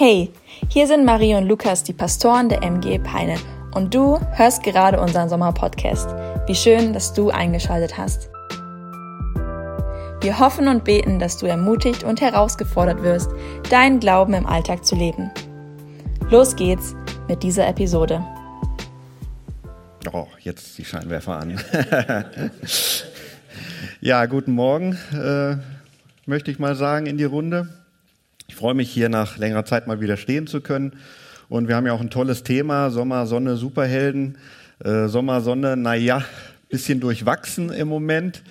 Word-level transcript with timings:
Hey, 0.00 0.30
hier 0.68 0.86
sind 0.86 1.04
Marie 1.04 1.34
und 1.34 1.48
Lukas, 1.48 1.82
die 1.82 1.92
Pastoren 1.92 2.48
der 2.48 2.62
MG 2.62 3.00
Peine. 3.00 3.34
Und 3.74 3.92
du 3.92 4.20
hörst 4.36 4.62
gerade 4.62 5.00
unseren 5.00 5.28
Sommerpodcast. 5.28 6.08
Wie 6.46 6.54
schön, 6.54 6.92
dass 6.92 7.14
du 7.14 7.30
eingeschaltet 7.30 7.98
hast. 7.98 8.30
Wir 10.20 10.38
hoffen 10.38 10.68
und 10.68 10.84
beten, 10.84 11.18
dass 11.18 11.36
du 11.38 11.46
ermutigt 11.46 12.04
und 12.04 12.20
herausgefordert 12.20 13.02
wirst, 13.02 13.32
deinen 13.70 13.98
Glauben 13.98 14.34
im 14.34 14.46
Alltag 14.46 14.86
zu 14.86 14.94
leben. 14.94 15.32
Los 16.30 16.54
geht's 16.54 16.94
mit 17.26 17.42
dieser 17.42 17.66
Episode. 17.66 18.24
Oh, 20.12 20.28
jetzt 20.38 20.78
die 20.78 20.84
Scheinwerfer 20.84 21.40
an. 21.40 21.60
ja, 24.00 24.26
guten 24.26 24.52
Morgen, 24.52 24.96
äh, 25.12 25.56
möchte 26.24 26.52
ich 26.52 26.60
mal 26.60 26.76
sagen 26.76 27.06
in 27.06 27.18
die 27.18 27.24
Runde. 27.24 27.68
Ich 28.50 28.56
freue 28.56 28.74
mich 28.74 28.90
hier 28.90 29.10
nach 29.10 29.36
längerer 29.36 29.66
Zeit 29.66 29.86
mal 29.86 30.00
wieder 30.00 30.16
stehen 30.16 30.46
zu 30.46 30.62
können. 30.62 30.94
Und 31.50 31.68
wir 31.68 31.76
haben 31.76 31.86
ja 31.86 31.92
auch 31.92 32.00
ein 32.00 32.08
tolles 32.08 32.44
Thema, 32.44 32.90
Sommer, 32.90 33.26
Sonne, 33.26 33.56
Superhelden. 33.56 34.38
Äh, 34.82 35.08
Sommer, 35.08 35.42
Sonne, 35.42 35.76
naja, 35.76 36.24
bisschen 36.70 36.98
durchwachsen 36.98 37.70
im 37.70 37.88
Moment. 37.88 38.42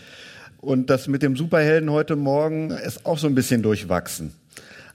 Und 0.62 0.92
das 0.92 1.08
mit 1.08 1.24
dem 1.24 1.36
Superhelden 1.36 1.90
heute 1.90 2.16
Morgen 2.16 2.70
ist 2.70 3.08
auch 3.08 3.18
so 3.18 3.26
ein 3.26 3.34
bisschen 3.34 3.64
durchwachsen. 3.64 4.34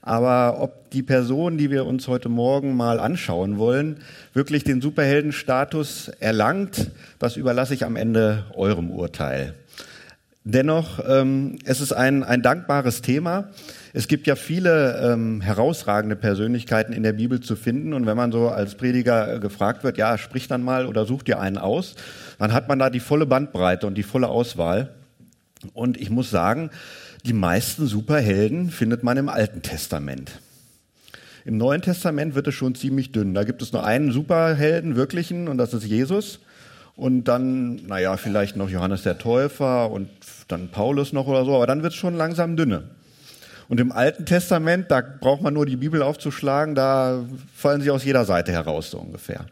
Aber 0.01 0.61
ob 0.61 0.89
die 0.91 1.03
Person, 1.03 1.57
die 1.57 1.69
wir 1.69 1.85
uns 1.85 2.07
heute 2.07 2.29
Morgen 2.29 2.75
mal 2.75 2.99
anschauen 2.99 3.57
wollen, 3.57 3.97
wirklich 4.33 4.63
den 4.63 4.81
Superheldenstatus 4.81 6.09
erlangt, 6.21 6.91
das 7.19 7.35
überlasse 7.35 7.73
ich 7.73 7.85
am 7.85 7.97
Ende 7.97 8.45
eurem 8.55 8.89
Urteil. 8.89 9.53
Dennoch, 10.45 10.99
ähm, 11.07 11.57
es 11.65 11.81
ist 11.81 11.93
ein, 11.93 12.23
ein 12.23 12.41
dankbares 12.41 13.01
Thema. 13.01 13.49
Es 13.95 14.07
gibt 14.07 14.25
ja 14.25 14.35
viele 14.35 14.99
ähm, 15.03 15.39
herausragende 15.41 16.15
Persönlichkeiten 16.15 16.93
in 16.93 17.03
der 17.03 17.13
Bibel 17.13 17.41
zu 17.41 17.55
finden. 17.55 17.93
Und 17.93 18.07
wenn 18.07 18.17
man 18.17 18.31
so 18.31 18.49
als 18.49 18.73
Prediger 18.73 19.35
äh, 19.35 19.39
gefragt 19.39 19.83
wird, 19.83 19.99
ja, 19.99 20.17
sprich 20.17 20.47
dann 20.47 20.63
mal 20.63 20.87
oder 20.87 21.05
such 21.05 21.21
dir 21.21 21.39
einen 21.39 21.59
aus, 21.59 21.93
dann 22.39 22.53
hat 22.53 22.67
man 22.67 22.79
da 22.79 22.89
die 22.89 22.99
volle 22.99 23.27
Bandbreite 23.27 23.85
und 23.85 23.93
die 23.93 24.03
volle 24.03 24.29
Auswahl. 24.29 24.95
Und 25.73 26.01
ich 26.01 26.09
muss 26.09 26.31
sagen, 26.31 26.71
die 27.23 27.33
meisten 27.33 27.85
Superhelden 27.85 28.71
findet 28.71 29.03
man 29.03 29.15
im 29.17 29.29
Alten 29.29 29.61
Testament. 29.61 30.39
Im 31.45 31.57
Neuen 31.57 31.83
Testament 31.83 32.33
wird 32.33 32.47
es 32.47 32.55
schon 32.55 32.73
ziemlich 32.73 33.11
dünn. 33.11 33.35
Da 33.35 33.43
gibt 33.43 33.61
es 33.61 33.73
nur 33.73 33.85
einen 33.85 34.11
Superhelden, 34.11 34.95
wirklichen, 34.95 35.47
und 35.47 35.59
das 35.59 35.73
ist 35.73 35.85
Jesus. 35.85 36.39
Und 36.95 37.25
dann, 37.25 37.75
naja, 37.85 38.17
vielleicht 38.17 38.55
noch 38.55 38.69
Johannes 38.71 39.03
der 39.03 39.19
Täufer 39.19 39.91
und 39.91 40.09
dann 40.47 40.69
Paulus 40.69 41.13
noch 41.13 41.27
oder 41.27 41.45
so, 41.45 41.55
aber 41.55 41.67
dann 41.67 41.83
wird 41.83 41.93
es 41.93 41.99
schon 41.99 42.15
langsam 42.15 42.55
dünne. 42.57 42.89
Und 43.69 43.79
im 43.79 43.91
Alten 43.91 44.25
Testament, 44.25 44.91
da 44.91 45.01
braucht 45.01 45.41
man 45.41 45.53
nur 45.53 45.65
die 45.65 45.77
Bibel 45.77 46.01
aufzuschlagen, 46.01 46.75
da 46.75 47.23
fallen 47.55 47.81
sie 47.81 47.91
aus 47.91 48.03
jeder 48.03 48.25
Seite 48.25 48.51
heraus, 48.51 48.91
so 48.91 48.99
ungefähr. 48.99 49.45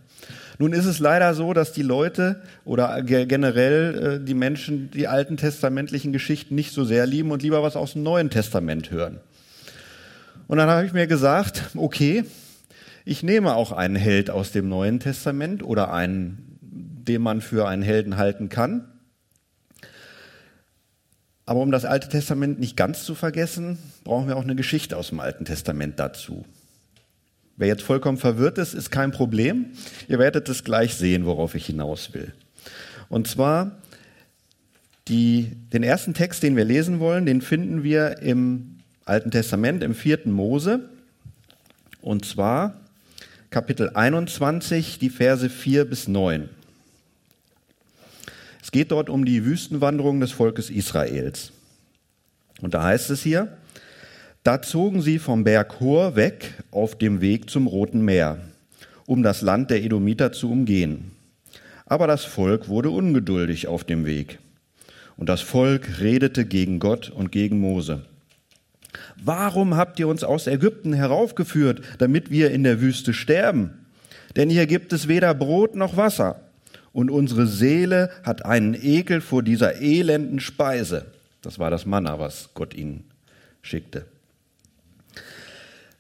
Nun 0.60 0.74
ist 0.74 0.86
es 0.86 1.00
leider 1.00 1.34
so, 1.34 1.54
dass 1.54 1.72
die 1.72 1.82
Leute 1.82 2.42
oder 2.66 3.02
generell 3.02 4.20
äh, 4.22 4.24
die 4.24 4.36
Menschen 4.36 4.92
die 4.92 5.08
alten 5.08 5.38
testamentlichen 5.38 6.14
Geschichten 6.14 6.54
nicht 6.54 6.72
so 6.72 6.84
sehr 6.84 7.08
lieben 7.08 7.32
und 7.32 7.42
lieber 7.42 7.64
was 7.64 7.76
aus 7.76 7.94
dem 7.94 8.04
Neuen 8.04 8.30
Testament 8.30 8.92
hören. 8.92 9.20
Und 10.48 10.58
dann 10.58 10.70
habe 10.70 10.86
ich 10.86 10.94
mir 10.94 11.08
gesagt, 11.08 11.64
okay, 11.76 12.26
ich 13.06 13.24
nehme 13.24 13.56
auch 13.56 13.72
einen 13.72 13.96
Held 13.96 14.30
aus 14.30 14.52
dem 14.52 14.70
Neuen 14.70 15.00
Testament 15.00 15.64
oder 15.64 15.92
einen, 15.92 16.60
den 16.62 17.22
man 17.24 17.42
für 17.42 17.68
einen 17.68 17.82
Helden 17.82 18.18
halten 18.18 18.50
kann 18.50 18.91
aber 21.52 21.60
um 21.60 21.72
das 21.72 21.84
Alte 21.84 22.08
Testament 22.08 22.62
nicht 22.62 22.78
ganz 22.78 23.04
zu 23.04 23.14
vergessen, 23.14 23.78
brauchen 24.06 24.30
wir 24.30 24.38
auch 24.38 24.44
eine 24.44 24.56
Geschichte 24.56 24.96
aus 24.96 25.10
dem 25.10 25.20
Alten 25.20 25.44
Testament 25.44 26.00
dazu. 26.00 26.46
Wer 27.58 27.68
jetzt 27.68 27.84
vollkommen 27.84 28.18
verwirrt 28.18 28.58
ist, 28.58 28.74
ist 28.74 28.90
kein 28.90 29.12
Problem. 29.12 29.66
Ihr 30.08 30.18
werdet 30.18 30.48
es 30.48 30.64
gleich 30.64 30.96
sehen, 30.96 31.26
worauf 31.26 31.54
ich 31.54 31.66
hinaus 31.66 32.14
will. 32.14 32.32
Und 33.10 33.28
zwar 33.28 33.82
die, 35.10 35.52
den 35.74 35.84
ersten 35.84 36.14
Text, 36.14 36.42
den 36.42 36.56
wir 36.56 36.64
lesen 36.64 37.02
wollen, 37.02 37.26
den 37.26 37.42
finden 37.42 37.84
wir 37.84 38.20
im 38.20 38.78
Alten 39.04 39.30
Testament, 39.30 39.84
im 39.84 39.94
vierten 39.94 40.32
Mose. 40.32 40.90
Und 42.00 42.24
zwar 42.24 42.80
Kapitel 43.50 43.90
21, 43.90 45.00
die 45.00 45.10
Verse 45.10 45.50
4 45.50 45.84
bis 45.84 46.08
9. 46.08 46.48
Es 48.62 48.72
geht 48.72 48.92
dort 48.92 49.10
um 49.10 49.26
die 49.26 49.44
Wüstenwanderung 49.44 50.20
des 50.20 50.32
Volkes 50.32 50.70
Israels. 50.70 51.52
Und 52.62 52.74
da 52.74 52.84
heißt 52.84 53.10
es 53.10 53.24
hier, 53.24 53.58
da 54.44 54.62
zogen 54.62 55.02
sie 55.02 55.20
vom 55.20 55.44
Berg 55.44 55.80
Hor 55.80 56.16
weg 56.16 56.54
auf 56.72 56.98
dem 56.98 57.22
Weg 57.22 57.50
zum 57.50 57.68
Roten 57.68 58.06
Meer, 58.06 58.40
um 59.06 59.24
das 59.24 59.42
Land 59.42 59.72
der 59.72 59.84
Edomiter 59.84 60.32
zu 60.32 60.52
umgehen. 60.52 61.12
Aber 61.86 62.08
das 62.08 62.24
Volk 62.24 62.68
wurde 62.68 62.92
ungeduldig 62.92 63.68
auf 63.68 63.84
dem 63.84 64.06
Weg. 64.06 64.40
Und 65.18 65.28
das 65.28 65.42
Volk 65.42 66.00
redete 66.00 66.46
gegen 66.46 66.80
Gott 66.80 67.10
und 67.10 67.32
gegen 67.32 67.60
Mose. 67.60 68.06
Warum 69.24 69.76
habt 69.76 70.00
ihr 70.00 70.08
uns 70.08 70.24
aus 70.24 70.48
Ägypten 70.48 70.94
heraufgeführt, 70.94 71.82
damit 71.98 72.32
wir 72.32 72.52
in 72.52 72.64
der 72.64 72.82
Wüste 72.82 73.14
sterben? 73.14 73.72
Denn 74.36 74.50
hier 74.50 74.68
gibt 74.68 74.94
es 74.94 75.08
weder 75.08 75.34
Brot 75.34 75.76
noch 75.76 75.98
Wasser 75.98 76.42
und 76.94 77.10
unsere 77.10 77.48
Seele 77.48 78.10
hat 78.24 78.46
einen 78.46 78.74
Ekel 78.74 79.22
vor 79.22 79.44
dieser 79.44 79.82
elenden 79.82 80.40
Speise. 80.40 81.06
Das 81.42 81.60
war 81.60 81.72
das 81.72 81.86
Manna, 81.86 82.20
was 82.20 82.50
Gott 82.54 82.74
ihnen 82.74 83.06
schickte. 83.62 84.06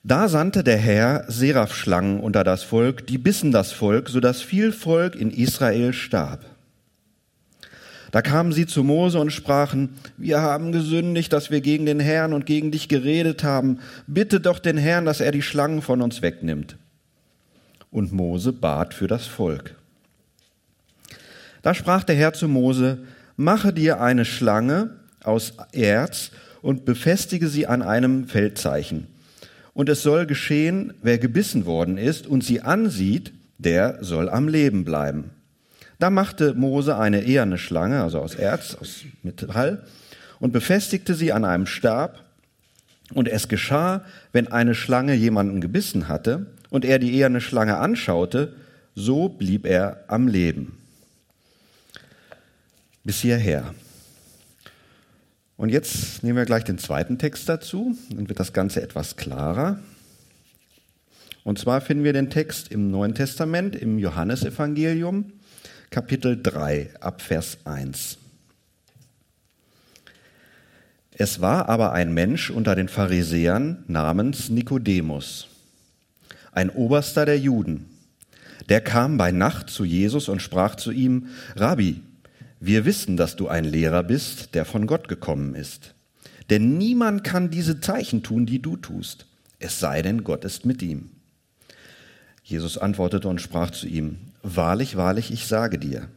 Da 0.03 0.27
sandte 0.27 0.63
der 0.63 0.77
Herr 0.77 1.25
Seraphschlangen 1.27 2.19
unter 2.19 2.43
das 2.43 2.63
Volk, 2.63 3.05
die 3.05 3.19
bissen 3.19 3.51
das 3.51 3.71
Volk, 3.71 4.09
so 4.09 4.19
dass 4.19 4.41
viel 4.41 4.71
Volk 4.71 5.15
in 5.15 5.29
Israel 5.29 5.93
starb. 5.93 6.43
Da 8.11 8.21
kamen 8.21 8.51
sie 8.51 8.65
zu 8.65 8.83
Mose 8.83 9.19
und 9.19 9.31
sprachen, 9.31 9.95
wir 10.17 10.41
haben 10.41 10.71
gesündigt, 10.71 11.31
dass 11.31 11.49
wir 11.49 11.61
gegen 11.61 11.85
den 11.85 12.01
Herrn 12.01 12.33
und 12.33 12.45
gegen 12.45 12.71
dich 12.71 12.89
geredet 12.89 13.43
haben. 13.43 13.79
Bitte 14.05 14.41
doch 14.41 14.59
den 14.59 14.77
Herrn, 14.77 15.05
dass 15.05 15.21
er 15.21 15.31
die 15.31 15.41
Schlangen 15.41 15.81
von 15.81 16.01
uns 16.01 16.21
wegnimmt. 16.21 16.77
Und 17.89 18.11
Mose 18.11 18.51
bat 18.51 18.93
für 18.93 19.07
das 19.07 19.27
Volk. 19.27 19.75
Da 21.61 21.73
sprach 21.73 22.03
der 22.03 22.15
Herr 22.15 22.33
zu 22.33 22.47
Mose, 22.47 22.99
mache 23.37 23.73
dir 23.73 24.01
eine 24.01 24.25
Schlange 24.25 24.91
aus 25.23 25.53
Erz 25.71 26.31
und 26.61 26.85
befestige 26.85 27.47
sie 27.47 27.67
an 27.67 27.81
einem 27.81 28.27
Feldzeichen. 28.27 29.07
Und 29.73 29.89
es 29.89 30.01
soll 30.01 30.25
geschehen, 30.25 30.93
wer 31.01 31.17
gebissen 31.17 31.65
worden 31.65 31.97
ist 31.97 32.27
und 32.27 32.43
sie 32.43 32.61
ansieht, 32.61 33.31
der 33.57 34.03
soll 34.03 34.29
am 34.29 34.47
Leben 34.47 34.83
bleiben. 34.83 35.29
Da 35.99 36.09
machte 36.09 36.55
Mose 36.55 36.97
eine 36.97 37.23
eherne 37.23 37.59
Schlange, 37.59 38.01
also 38.01 38.19
aus 38.19 38.33
Erz, 38.33 38.75
aus 38.75 39.03
Metall, 39.21 39.85
und 40.39 40.51
befestigte 40.51 41.13
sie 41.13 41.31
an 41.31 41.45
einem 41.45 41.67
Stab. 41.67 42.23
Und 43.13 43.27
es 43.27 43.47
geschah, 43.47 44.03
wenn 44.31 44.51
eine 44.51 44.73
Schlange 44.73 45.13
jemanden 45.13 45.61
gebissen 45.61 46.07
hatte 46.07 46.47
und 46.69 46.85
er 46.85 46.97
die 46.97 47.13
eherne 47.13 47.39
Schlange 47.39 47.77
anschaute, 47.77 48.53
so 48.95 49.29
blieb 49.29 49.65
er 49.65 50.05
am 50.07 50.27
Leben 50.27 50.80
bis 53.03 53.21
hierher. 53.21 53.73
Und 55.57 55.69
jetzt 55.69 56.23
nehmen 56.23 56.37
wir 56.37 56.45
gleich 56.45 56.63
den 56.63 56.77
zweiten 56.77 57.17
Text 57.17 57.47
dazu, 57.47 57.95
dann 58.09 58.27
wird 58.29 58.39
das 58.39 58.53
Ganze 58.53 58.81
etwas 58.81 59.15
klarer. 59.15 59.79
Und 61.43 61.59
zwar 61.59 61.81
finden 61.81 62.03
wir 62.03 62.13
den 62.13 62.29
Text 62.29 62.71
im 62.71 62.91
Neuen 62.91 63.15
Testament, 63.15 63.75
im 63.75 63.99
Johannesevangelium, 63.99 65.33
Kapitel 65.89 66.41
3, 66.41 66.89
ab 66.99 67.21
Vers 67.21 67.59
1. 67.65 68.17
Es 71.11 71.41
war 71.41 71.69
aber 71.69 71.91
ein 71.91 72.13
Mensch 72.13 72.49
unter 72.49 72.75
den 72.75 72.87
Pharisäern 72.87 73.83
namens 73.87 74.49
Nikodemus, 74.49 75.47
ein 76.51 76.69
Oberster 76.69 77.25
der 77.25 77.37
Juden. 77.37 77.85
Der 78.69 78.81
kam 78.81 79.17
bei 79.17 79.31
Nacht 79.31 79.69
zu 79.69 79.83
Jesus 79.83 80.29
und 80.29 80.41
sprach 80.41 80.75
zu 80.75 80.91
ihm, 80.91 81.27
Rabbi, 81.55 82.01
wir 82.63 82.85
wissen, 82.85 83.17
dass 83.17 83.35
du 83.35 83.47
ein 83.47 83.65
Lehrer 83.65 84.03
bist, 84.03 84.53
der 84.53 84.65
von 84.65 84.85
Gott 84.85 85.07
gekommen 85.07 85.55
ist. 85.55 85.95
Denn 86.51 86.77
niemand 86.77 87.23
kann 87.23 87.49
diese 87.49 87.81
Zeichen 87.81 88.21
tun, 88.21 88.45
die 88.45 88.61
du 88.61 88.77
tust, 88.77 89.25
es 89.57 89.79
sei 89.79 90.03
denn, 90.03 90.23
Gott 90.23 90.45
ist 90.45 90.63
mit 90.63 90.83
ihm. 90.83 91.09
Jesus 92.43 92.77
antwortete 92.77 93.27
und 93.27 93.41
sprach 93.41 93.71
zu 93.71 93.87
ihm, 93.87 94.17
Wahrlich, 94.43 94.95
wahrlich, 94.95 95.31
ich 95.31 95.47
sage 95.47 95.79
dir, 95.79 96.07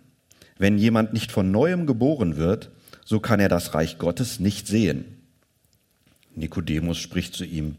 wenn 0.59 0.77
jemand 0.77 1.15
nicht 1.15 1.33
von 1.33 1.51
neuem 1.51 1.87
geboren 1.87 2.37
wird, 2.37 2.71
so 3.05 3.21
kann 3.21 3.41
er 3.41 3.49
das 3.49 3.75
Reich 3.75 3.97
Gottes 3.97 4.39
nicht 4.39 4.67
sehen. 4.67 5.05
Nikodemus 6.35 6.99
spricht 6.99 7.35
zu 7.35 7.45
ihm, 7.47 7.77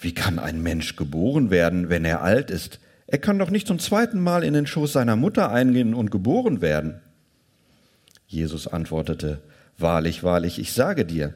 Wie 0.00 0.14
kann 0.14 0.40
ein 0.40 0.62
Mensch 0.62 0.96
geboren 0.96 1.50
werden, 1.50 1.90
wenn 1.90 2.04
er 2.04 2.22
alt 2.22 2.50
ist? 2.50 2.80
Er 3.06 3.18
kann 3.18 3.38
doch 3.38 3.50
nicht 3.50 3.68
zum 3.68 3.78
zweiten 3.78 4.20
Mal 4.20 4.42
in 4.42 4.54
den 4.54 4.66
Schoß 4.66 4.92
seiner 4.92 5.16
Mutter 5.16 5.50
eingehen 5.50 5.94
und 5.94 6.10
geboren 6.10 6.60
werden. 6.60 7.00
Jesus 8.28 8.68
antwortete, 8.68 9.40
Wahrlich, 9.78 10.22
wahrlich, 10.22 10.58
ich 10.58 10.72
sage 10.72 11.04
dir, 11.04 11.34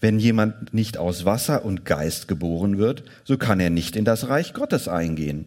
Wenn 0.00 0.18
jemand 0.18 0.74
nicht 0.74 0.98
aus 0.98 1.24
Wasser 1.24 1.64
und 1.64 1.84
Geist 1.84 2.26
geboren 2.26 2.76
wird, 2.76 3.04
so 3.24 3.38
kann 3.38 3.60
er 3.60 3.70
nicht 3.70 3.94
in 3.94 4.04
das 4.04 4.28
Reich 4.28 4.52
Gottes 4.52 4.88
eingehen. 4.88 5.44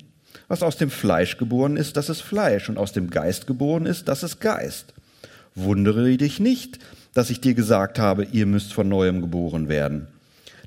Was 0.47 0.63
aus 0.63 0.77
dem 0.77 0.89
Fleisch 0.89 1.37
geboren 1.37 1.75
ist, 1.75 1.97
das 1.97 2.09
ist 2.09 2.21
Fleisch, 2.21 2.69
und 2.69 2.77
aus 2.77 2.93
dem 2.93 3.09
Geist 3.09 3.45
geboren 3.45 3.85
ist, 3.85 4.07
das 4.07 4.23
ist 4.23 4.39
Geist. 4.39 4.93
Wundere 5.53 6.15
dich 6.15 6.39
nicht, 6.39 6.79
dass 7.13 7.29
ich 7.29 7.41
dir 7.41 7.53
gesagt 7.53 7.99
habe, 7.99 8.25
ihr 8.31 8.45
müsst 8.45 8.73
von 8.73 8.87
neuem 8.87 9.21
geboren 9.21 9.67
werden. 9.67 10.07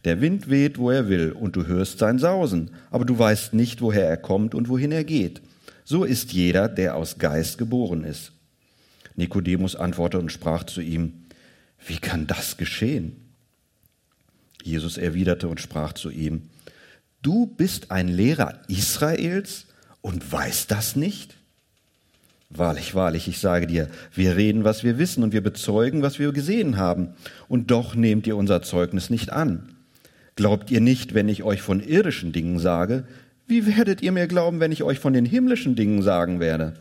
Der 0.05 0.21
Wind 0.21 0.51
weht, 0.51 0.79
wo 0.79 0.91
er 0.91 1.09
will, 1.09 1.33
und 1.33 1.57
du 1.57 1.67
hörst 1.67 1.99
sein 1.99 2.19
Sausen, 2.19 2.71
aber 2.91 3.07
du 3.07 3.19
weißt 3.19 3.55
nicht, 3.55 3.81
woher 3.81 4.07
er 4.07 4.19
kommt 4.19 4.55
und 4.55 4.69
wohin 4.69 4.93
er 4.93 5.05
geht. 5.05 5.41
So 5.85 6.05
ist 6.05 6.33
jeder, 6.33 6.69
der 6.69 6.97
aus 6.97 7.19
Geist 7.19 7.57
geboren 7.57 8.05
ist. 8.05 8.33
Nikodemus 9.19 9.77
antwortete 9.77 10.23
und 10.23 10.33
sprach 10.33 10.65
zu 10.65 10.81
ihm, 10.81 11.13
wie 11.87 11.99
kann 11.99 12.27
das 12.27 12.57
geschehen? 12.57 13.17
Jesus 14.63 14.97
erwiderte 14.97 15.49
und 15.49 15.61
sprach 15.61 15.93
zu 15.93 16.11
ihm, 16.11 16.43
du 17.23 17.47
bist 17.47 17.91
ein 17.91 18.09
Lehrer 18.09 18.61
Israels 18.69 19.67
und 20.01 20.31
weißt 20.31 20.71
das 20.71 20.97
nicht? 20.97 21.35
Wahrlich, 22.51 22.95
wahrlich, 22.95 23.29
ich 23.29 23.41
sage 23.41 23.67
dir, 23.67 23.89
wir 24.15 24.37
reden, 24.37 24.65
was 24.65 24.85
wir 24.85 24.99
wissen 24.99 25.23
und 25.23 25.33
wir 25.33 25.43
bezeugen, 25.43 26.01
was 26.01 26.19
wir 26.19 26.33
gesehen 26.33 26.79
haben, 26.79 27.09
und 27.49 27.71
doch 27.71 27.95
nehmt 27.95 28.27
ihr 28.27 28.37
unser 28.37 28.63
Zeugnis 28.63 29.11
nicht 29.11 29.31
an. 29.31 29.75
Glaubt 30.37 30.71
ihr 30.71 30.81
nicht, 30.81 31.13
wenn 31.13 31.29
ich 31.29 31.43
euch 31.43 31.61
von 31.61 31.81
irdischen 31.81 32.33
Dingen 32.33 32.59
sage, 32.59 33.05
wie 33.49 33.67
werdet 33.67 34.01
ihr 34.01 34.13
mir 34.13 34.29
glauben, 34.29 34.61
wenn 34.61 34.73
ich 34.73 34.83
euch 34.83 34.99
von 34.99 35.13
den 35.13 35.25
himmlischen 35.25 35.75
Dingen 35.75 36.03
sagen 36.03 36.39
werde? 36.41 36.75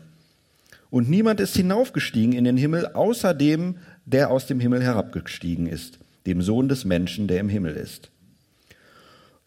Und 0.90 1.10
niemand 1.10 1.40
ist 1.40 1.56
hinaufgestiegen 1.56 2.32
in 2.32 2.44
den 2.44 2.56
Himmel, 2.56 2.86
außer 2.86 3.34
dem, 3.34 3.76
der 4.06 4.30
aus 4.30 4.46
dem 4.46 4.60
Himmel 4.60 4.82
herabgestiegen 4.82 5.66
ist, 5.66 5.98
dem 6.26 6.40
Sohn 6.40 6.68
des 6.68 6.84
Menschen, 6.84 7.26
der 7.28 7.40
im 7.40 7.48
Himmel 7.48 7.76
ist. 7.76 8.10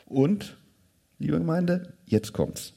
Und, 0.05 0.57
liebe 1.19 1.37
Gemeinde, 1.37 1.93
jetzt 2.05 2.33
kommt's. 2.33 2.73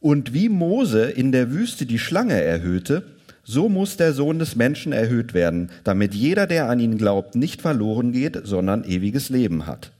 Und 0.00 0.34
wie 0.34 0.48
Mose 0.48 1.04
in 1.04 1.32
der 1.32 1.50
Wüste 1.50 1.86
die 1.86 1.98
Schlange 1.98 2.40
erhöhte, 2.40 3.02
so 3.42 3.68
muss 3.68 3.96
der 3.96 4.12
Sohn 4.12 4.38
des 4.38 4.56
Menschen 4.56 4.92
erhöht 4.92 5.32
werden, 5.32 5.70
damit 5.84 6.14
jeder, 6.14 6.46
der 6.46 6.68
an 6.68 6.80
ihn 6.80 6.98
glaubt, 6.98 7.34
nicht 7.34 7.62
verloren 7.62 8.12
geht, 8.12 8.40
sondern 8.44 8.84
ewiges 8.84 9.30
Leben 9.30 9.66
hat. 9.66 9.92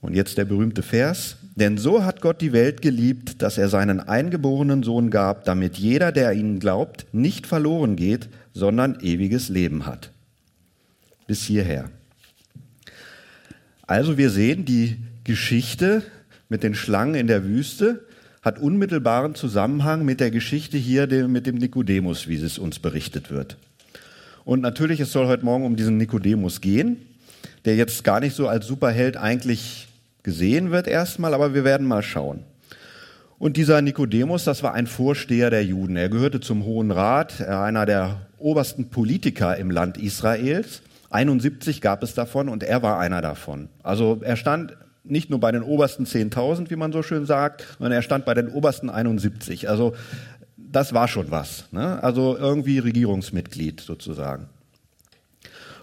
Und 0.00 0.14
jetzt 0.14 0.38
der 0.38 0.44
berühmte 0.44 0.82
Vers. 0.82 1.36
Denn 1.56 1.76
so 1.76 2.04
hat 2.04 2.20
Gott 2.20 2.40
die 2.40 2.52
Welt 2.52 2.82
geliebt, 2.82 3.42
dass 3.42 3.58
er 3.58 3.68
seinen 3.68 4.00
eingeborenen 4.00 4.82
Sohn 4.82 5.10
gab, 5.10 5.44
damit 5.44 5.76
jeder, 5.76 6.12
der 6.12 6.30
an 6.30 6.38
ihn 6.38 6.58
glaubt, 6.60 7.06
nicht 7.12 7.46
verloren 7.46 7.96
geht, 7.96 8.28
sondern 8.52 9.00
ewiges 9.00 9.48
Leben 9.48 9.86
hat. 9.86 10.12
Bis 11.26 11.42
hierher. 11.42 11.90
Also 13.86 14.18
wir 14.18 14.30
sehen, 14.30 14.64
die 14.64 14.98
Geschichte 15.24 16.02
mit 16.48 16.62
den 16.62 16.74
Schlangen 16.74 17.14
in 17.14 17.26
der 17.26 17.44
Wüste 17.44 18.04
hat 18.42 18.58
unmittelbaren 18.58 19.34
Zusammenhang 19.34 20.04
mit 20.04 20.20
der 20.20 20.30
Geschichte 20.30 20.78
hier 20.78 21.06
mit 21.26 21.46
dem 21.46 21.56
Nikodemus, 21.56 22.28
wie 22.28 22.36
es 22.36 22.58
uns 22.58 22.78
berichtet 22.78 23.30
wird. 23.30 23.56
Und 24.44 24.60
natürlich, 24.60 25.00
es 25.00 25.12
soll 25.12 25.26
heute 25.26 25.44
Morgen 25.44 25.64
um 25.64 25.76
diesen 25.76 25.96
Nikodemus 25.96 26.60
gehen, 26.60 26.96
der 27.64 27.76
jetzt 27.76 28.04
gar 28.04 28.20
nicht 28.20 28.34
so 28.34 28.48
als 28.48 28.66
Superheld 28.66 29.16
eigentlich 29.16 29.87
gesehen 30.22 30.70
wird 30.70 30.86
erstmal, 30.86 31.34
aber 31.34 31.54
wir 31.54 31.64
werden 31.64 31.86
mal 31.86 32.02
schauen. 32.02 32.44
Und 33.38 33.56
dieser 33.56 33.80
Nikodemus, 33.82 34.44
das 34.44 34.62
war 34.62 34.74
ein 34.74 34.88
Vorsteher 34.88 35.50
der 35.50 35.64
Juden. 35.64 35.96
Er 35.96 36.08
gehörte 36.08 36.40
zum 36.40 36.64
Hohen 36.64 36.90
Rat, 36.90 37.40
einer 37.40 37.86
der 37.86 38.26
obersten 38.36 38.90
Politiker 38.90 39.56
im 39.56 39.70
Land 39.70 39.96
Israels. 39.96 40.82
71 41.10 41.80
gab 41.80 42.02
es 42.02 42.14
davon 42.14 42.48
und 42.48 42.62
er 42.62 42.82
war 42.82 42.98
einer 42.98 43.22
davon. 43.22 43.68
Also 43.82 44.20
er 44.22 44.36
stand 44.36 44.76
nicht 45.04 45.30
nur 45.30 45.40
bei 45.40 45.52
den 45.52 45.62
obersten 45.62 46.04
10.000, 46.04 46.70
wie 46.70 46.76
man 46.76 46.92
so 46.92 47.02
schön 47.02 47.26
sagt, 47.26 47.64
sondern 47.78 47.92
er 47.92 48.02
stand 48.02 48.24
bei 48.24 48.34
den 48.34 48.48
obersten 48.48 48.90
71. 48.90 49.68
Also 49.68 49.94
das 50.56 50.92
war 50.92 51.08
schon 51.08 51.30
was. 51.30 51.64
Ne? 51.70 52.02
Also 52.02 52.36
irgendwie 52.36 52.78
Regierungsmitglied 52.78 53.80
sozusagen. 53.80 54.48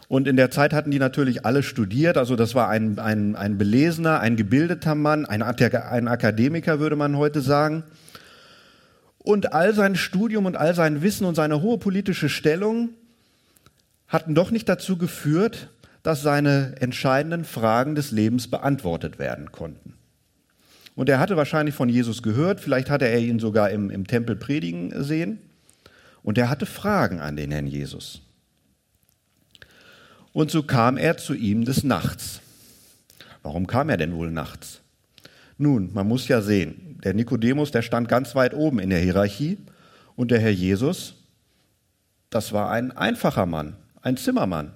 Und 0.07 0.27
in 0.27 0.35
der 0.35 0.51
Zeit 0.51 0.73
hatten 0.73 0.91
die 0.91 0.99
natürlich 0.99 1.45
alle 1.45 1.63
studiert. 1.63 2.17
Also 2.17 2.35
das 2.35 2.53
war 2.53 2.69
ein, 2.69 2.99
ein, 2.99 3.35
ein 3.35 3.57
belesener, 3.57 4.19
ein 4.19 4.35
gebildeter 4.35 4.95
Mann, 4.95 5.25
ein, 5.25 5.41
ein 5.41 6.07
Akademiker 6.07 6.79
würde 6.79 6.95
man 6.95 7.17
heute 7.17 7.41
sagen. 7.41 7.83
Und 9.19 9.53
all 9.53 9.73
sein 9.73 9.95
Studium 9.95 10.45
und 10.45 10.55
all 10.55 10.75
sein 10.75 11.01
Wissen 11.01 11.25
und 11.25 11.33
seine 11.33 11.61
hohe 11.61 11.79
politische 11.79 12.29
Stellung 12.29 12.89
hatten 14.07 14.35
doch 14.35 14.51
nicht 14.51 14.69
dazu 14.69 14.97
geführt, 14.97 15.69
dass 16.03 16.21
seine 16.21 16.75
entscheidenden 16.79 17.43
Fragen 17.43 17.95
des 17.95 18.11
Lebens 18.11 18.47
beantwortet 18.47 19.17
werden 19.17 19.51
konnten. 19.51 19.95
Und 20.93 21.09
er 21.09 21.19
hatte 21.19 21.35
wahrscheinlich 21.35 21.73
von 21.73 21.89
Jesus 21.89 22.21
gehört, 22.21 22.59
vielleicht 22.59 22.91
hatte 22.91 23.07
er 23.07 23.19
ihn 23.19 23.39
sogar 23.39 23.71
im, 23.71 23.89
im 23.89 24.05
Tempel 24.05 24.35
predigen 24.35 25.03
sehen. 25.03 25.39
Und 26.21 26.37
er 26.37 26.49
hatte 26.49 26.67
Fragen 26.67 27.19
an 27.19 27.35
den 27.35 27.51
Herrn 27.51 27.67
Jesus. 27.67 28.21
Und 30.35 30.51
so 30.51 30.63
kam 30.63 30.97
er 30.97 31.15
zu 31.15 31.33
ihm 31.33 31.63
des 31.63 31.85
Nachts. 31.85 32.41
Warum 33.41 33.67
kam 33.67 33.87
er 33.87 33.95
denn 33.95 34.13
wohl 34.13 34.31
nachts? 34.31 34.81
Nun, 35.57 35.93
man 35.93 36.09
muss 36.09 36.27
ja 36.27 36.41
sehen, 36.41 36.99
der 37.05 37.13
Nikodemus, 37.13 37.71
der 37.71 37.81
stand 37.81 38.09
ganz 38.09 38.35
weit 38.35 38.53
oben 38.53 38.79
in 38.79 38.89
der 38.89 38.99
Hierarchie 38.99 39.57
und 40.17 40.31
der 40.31 40.41
Herr 40.41 40.51
Jesus, 40.51 41.15
das 42.29 42.51
war 42.51 42.69
ein 42.69 42.91
einfacher 42.91 43.45
Mann, 43.45 43.77
ein 44.01 44.17
Zimmermann. 44.17 44.73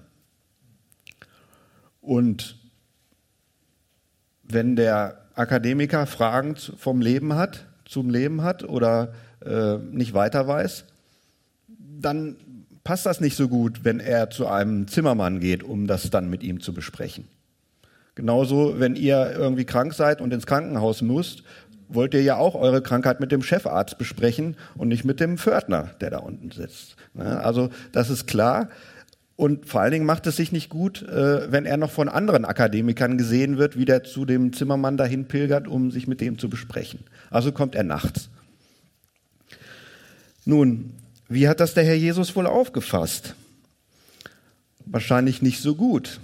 Und 2.00 2.56
wenn 4.44 4.78
der 4.78 5.26
Akademiker 5.36 6.06
Fragen 6.06 6.56
vom 6.56 7.02
Leben 7.02 7.34
hat, 7.34 7.66
zum 7.84 8.10
Leben 8.10 8.44
hat 8.44 8.64
oder 8.64 9.14
äh, 9.46 9.76
nicht 9.76 10.14
weiter 10.14 10.48
weiß, 10.48 10.86
dann 11.68 12.38
passt 12.84 13.06
das 13.06 13.22
nicht 13.22 13.36
so 13.36 13.48
gut, 13.48 13.84
wenn 13.84 14.00
er 14.00 14.30
zu 14.30 14.48
einem 14.48 14.88
Zimmermann 14.88 15.40
geht, 15.40 15.64
um 15.64 15.88
das 15.88 16.10
dann 16.10 16.30
mit 16.30 16.44
ihm 16.44 16.60
zu 16.62 16.74
besprechen. 16.74 17.26
Genauso, 18.16 18.80
wenn 18.80 18.96
ihr 18.96 19.32
irgendwie 19.38 19.66
krank 19.66 19.94
seid 19.94 20.20
und 20.22 20.34
ins 20.34 20.46
Krankenhaus 20.46 21.02
müsst, 21.02 21.44
wollt 21.88 22.14
ihr 22.14 22.22
ja 22.22 22.38
auch 22.38 22.56
eure 22.56 22.82
Krankheit 22.82 23.20
mit 23.20 23.32
dem 23.32 23.42
Chefarzt 23.42 23.98
besprechen 23.98 24.56
und 24.76 24.90
nicht 24.90 25.06
mit 25.06 25.20
dem 25.20 25.38
Pförtner, 25.38 25.92
der 26.02 26.12
da 26.12 26.20
unten 26.20 26.52
sitzt. 26.52 26.96
Also 27.16 27.70
das 27.92 28.10
ist 28.10 28.28
klar. 28.28 28.70
Und 29.36 29.68
vor 29.68 29.80
allen 29.80 29.94
Dingen 29.94 30.06
macht 30.06 30.28
es 30.28 30.36
sich 30.36 30.52
nicht 30.52 30.70
gut, 30.70 31.02
äh, 31.02 31.50
wenn 31.50 31.66
er 31.66 31.78
noch 31.78 31.92
von 31.92 32.10
anderen 32.10 32.44
Akademikern 32.44 33.18
gesehen 33.18 33.58
wird, 33.58 33.78
wie 33.78 33.86
der 33.86 34.04
zu 34.04 34.26
dem 34.26 34.52
Zimmermann 34.52 34.98
dahin 34.98 35.30
pilgert, 35.30 35.66
um 35.66 35.92
sich 35.92 36.08
mit 36.10 36.20
dem 36.20 36.38
zu 36.38 36.50
besprechen. 36.50 37.00
Also 37.30 37.54
kommt 37.54 37.74
er 37.74 37.84
nachts. 37.84 38.30
Nun, 40.44 40.92
wie 41.30 41.48
hat 41.48 41.60
das 41.60 41.76
der 41.76 41.86
Herr 41.86 41.96
Jesus 41.96 42.36
wohl 42.36 42.48
aufgefasst? 42.48 43.36
Wahrscheinlich 44.86 45.42
nicht 45.42 45.62
so 45.62 45.76
gut. 45.76 46.20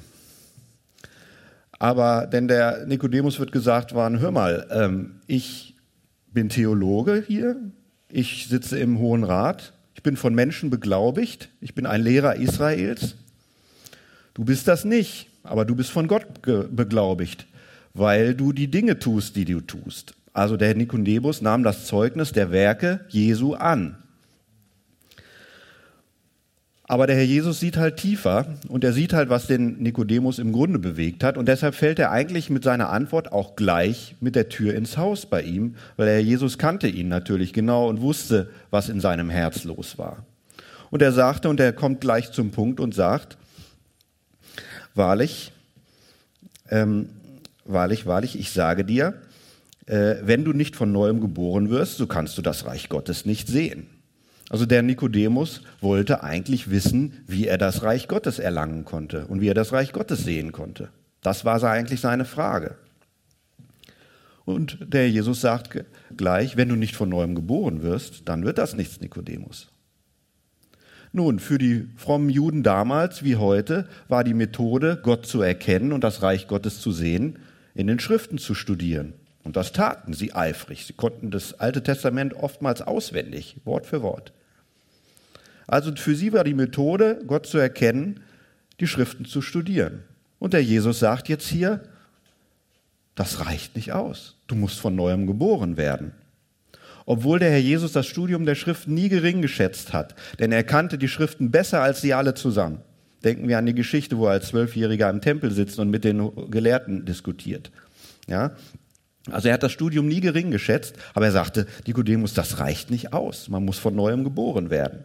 Aber 1.78 2.26
denn 2.26 2.48
der 2.48 2.86
Nikodemus 2.88 3.40
wird 3.40 3.52
gesagt 3.52 3.94
waren, 3.94 4.20
hör 4.20 4.32
mal, 4.32 4.68
ähm, 4.72 5.22
ich 5.28 5.76
bin 6.34 6.50
Theologe 6.50 7.24
hier, 7.26 7.58
ich 8.10 8.48
sitze 8.50 8.80
im 8.80 8.98
Hohen 8.98 9.24
Rat, 9.24 9.74
ich 9.94 10.02
bin 10.02 10.18
von 10.18 10.34
Menschen 10.34 10.72
beglaubigt, 10.72 11.50
ich 11.62 11.76
bin 11.76 11.86
ein 11.86 12.02
Lehrer 12.02 12.36
Israels. 12.36 13.16
Du 14.34 14.44
bist 14.44 14.68
das 14.68 14.86
nicht, 14.86 15.28
aber 15.44 15.66
du 15.66 15.76
bist 15.76 15.92
von 15.92 16.08
Gott 16.08 16.42
beglaubigt, 16.42 17.46
weil 17.94 18.34
du 18.34 18.52
die 18.52 18.68
Dinge 18.68 19.00
tust, 19.00 19.36
die 19.36 19.46
du 19.46 19.62
tust. 19.62 20.16
Also 20.34 20.58
der 20.58 20.76
Nikodemus 20.76 21.42
nahm 21.42 21.64
das 21.64 21.86
Zeugnis 21.86 22.32
der 22.32 22.52
Werke 22.52 23.06
Jesu 23.10 23.54
an. 23.54 23.98
Aber 26.88 27.08
der 27.08 27.16
Herr 27.16 27.24
Jesus 27.24 27.60
sieht 27.60 27.78
halt 27.78 27.98
tiefer 27.98 28.46
und 28.68 28.84
er 28.84 28.94
sieht 28.94 29.12
halt, 29.12 29.30
was 29.30 29.48
den 29.48 29.82
Nikodemus 29.82 30.38
im 30.38 30.52
Grunde 30.52 30.78
bewegt 30.78 31.24
hat. 31.24 31.36
Und 31.36 31.48
deshalb 31.48 31.74
fällt 31.74 31.98
er 31.98 32.12
eigentlich 32.12 32.52
mit 32.52 32.64
seiner 32.64 32.90
Antwort 32.90 33.32
auch 33.32 33.56
gleich 33.56 34.16
mit 34.22 34.36
der 34.36 34.50
Tür 34.50 34.76
ins 34.76 34.96
Haus 34.96 35.26
bei 35.26 35.42
ihm, 35.42 35.76
weil 35.98 36.06
der 36.06 36.16
Herr 36.16 36.22
Jesus 36.22 36.60
kannte 36.60 36.88
ihn 36.88 37.08
natürlich 37.08 37.54
genau 37.54 37.90
und 37.90 38.02
wusste, 38.02 38.50
was 38.70 38.90
in 38.90 39.00
seinem 39.00 39.32
Herz 39.32 39.64
los 39.64 39.98
war. 39.98 40.26
Und 40.92 41.02
er 41.02 41.12
sagte, 41.12 41.50
und 41.50 41.60
er 41.60 41.74
kommt 41.74 42.02
gleich 42.02 42.32
zum 42.32 42.52
Punkt 42.52 42.80
und 42.80 42.94
sagt, 42.94 43.38
wahrlich, 44.94 45.52
ähm, 46.70 47.10
wahrlich, 47.66 48.06
wahrlich, 48.06 48.40
ich 48.40 48.52
sage 48.52 48.86
dir, 48.86 49.16
äh, 49.88 50.18
wenn 50.22 50.46
du 50.46 50.54
nicht 50.54 50.76
von 50.76 50.92
neuem 50.92 51.20
geboren 51.20 51.72
wirst, 51.72 51.98
so 51.98 52.06
kannst 52.06 52.38
du 52.38 52.44
das 52.44 52.68
Reich 52.68 52.90
Gottes 52.90 53.26
nicht 53.26 53.48
sehen. 53.48 53.88
Also 54.50 54.66
der 54.66 54.84
Nikodemus 54.84 55.62
wollte 55.82 56.24
eigentlich 56.24 56.70
wissen, 56.70 57.24
wie 57.26 57.48
er 57.48 57.58
das 57.58 57.82
Reich 57.84 58.08
Gottes 58.08 58.38
erlangen 58.38 58.86
konnte 58.86 59.26
und 59.28 59.42
wie 59.42 59.48
er 59.48 59.56
das 59.56 59.74
Reich 59.74 59.92
Gottes 59.92 60.24
sehen 60.24 60.52
konnte. 60.52 60.90
Das 61.22 61.46
war 61.46 61.64
eigentlich 61.64 62.02
seine 62.02 62.26
Frage. 62.26 62.76
Und 64.46 64.78
der 64.82 65.10
Jesus 65.10 65.42
sagt 65.42 65.84
gleich, 66.16 66.56
wenn 66.56 66.70
du 66.70 66.76
nicht 66.76 66.96
von 66.96 67.10
neuem 67.10 67.34
geboren 67.34 67.82
wirst, 67.82 68.30
dann 68.30 68.46
wird 68.46 68.60
das 68.60 68.76
nichts, 68.76 69.02
Nikodemus. 69.02 69.72
Nun, 71.12 71.40
für 71.40 71.58
die 71.58 71.88
frommen 71.96 72.30
Juden 72.30 72.62
damals 72.62 73.24
wie 73.24 73.38
heute 73.38 73.88
war 74.08 74.24
die 74.24 74.34
Methode, 74.34 75.00
Gott 75.02 75.26
zu 75.26 75.42
erkennen 75.42 75.94
und 75.94 76.04
das 76.04 76.22
Reich 76.22 76.48
Gottes 76.48 76.80
zu 76.80 76.92
sehen, 76.92 77.40
in 77.74 77.88
den 77.88 78.00
Schriften 78.00 78.38
zu 78.38 78.54
studieren. 78.54 79.14
Und 79.44 79.56
das 79.56 79.72
taten 79.72 80.14
sie 80.14 80.34
eifrig. 80.34 80.86
Sie 80.86 80.94
konnten 80.94 81.32
das 81.32 81.60
Alte 81.60 81.82
Testament 81.82 82.34
oftmals 82.34 82.82
auswendig, 82.82 83.58
Wort 83.64 83.86
für 83.86 84.02
Wort. 84.02 84.34
Also 85.68 85.96
für 85.96 86.16
sie 86.16 86.34
war 86.34 86.44
die 86.44 86.54
Methode, 86.54 87.20
Gott 87.26 87.46
zu 87.46 87.58
erkennen, 87.58 88.22
die 88.80 88.88
Schriften 88.88 89.26
zu 89.26 89.42
studieren. 89.42 90.04
Und 90.40 90.54
der 90.54 90.64
Jesus 90.64 91.00
sagt 91.00 91.30
jetzt 91.30 91.48
hier, 91.48 91.82
das 93.16 93.46
reicht 93.46 93.76
nicht 93.76 93.94
aus. 93.94 94.36
Du 94.48 94.56
musst 94.56 94.80
von 94.80 94.96
neuem 94.96 95.26
geboren 95.26 95.78
werden. 95.78 96.12
Obwohl 97.06 97.40
der 97.40 97.52
Herr 97.52 97.60
Jesus 97.60 97.94
das 97.94 98.08
Studium 98.08 98.46
der 98.46 98.56
Schriften 98.56 98.94
nie 98.94 99.10
gering 99.10 99.42
geschätzt 99.42 99.94
hat, 99.94 100.16
denn 100.40 100.52
er 100.52 100.64
kannte 100.64 100.98
die 100.98 101.08
Schriften 101.08 101.52
besser 101.52 101.82
als 101.82 102.02
sie 102.02 102.14
alle 102.14 102.34
zusammen. 102.34 102.80
Denken 103.24 103.48
wir 103.48 103.58
an 103.58 103.66
die 103.66 103.76
Geschichte, 103.76 104.18
wo 104.18 104.26
er 104.26 104.34
als 104.34 104.50
Zwölfjähriger 104.50 105.10
im 105.10 105.22
Tempel 105.22 105.52
sitzt 105.52 105.80
und 105.80 105.90
mit 105.90 106.04
den 106.04 106.52
Gelehrten 106.52 107.06
diskutiert. 107.06 107.72
Ja, 108.28 108.56
also 109.32 109.48
er 109.48 109.56
hat 109.56 109.64
das 109.64 109.72
Studium 109.72 110.08
nie 110.08 110.22
gering 110.22 110.52
geschätzt, 110.52 110.96
aber 111.14 111.26
er 111.26 111.32
sagte, 111.32 111.66
Nikodemus, 111.88 112.34
das 112.34 112.60
reicht 112.60 112.92
nicht 112.92 113.14
aus. 113.14 113.50
Man 113.50 113.66
muss 113.66 113.80
von 113.80 113.96
neuem 113.96 114.24
geboren 114.24 114.70
werden. 114.70 115.04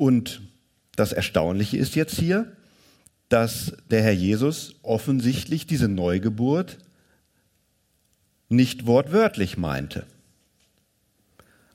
Und 0.00 0.40
das 0.96 1.12
Erstaunliche 1.12 1.76
ist 1.76 1.94
jetzt 1.94 2.18
hier, 2.18 2.50
dass 3.28 3.74
der 3.90 4.02
Herr 4.02 4.12
Jesus 4.12 4.76
offensichtlich 4.82 5.66
diese 5.66 5.88
Neugeburt 5.88 6.78
nicht 8.48 8.86
wortwörtlich 8.86 9.58
meinte. 9.58 10.06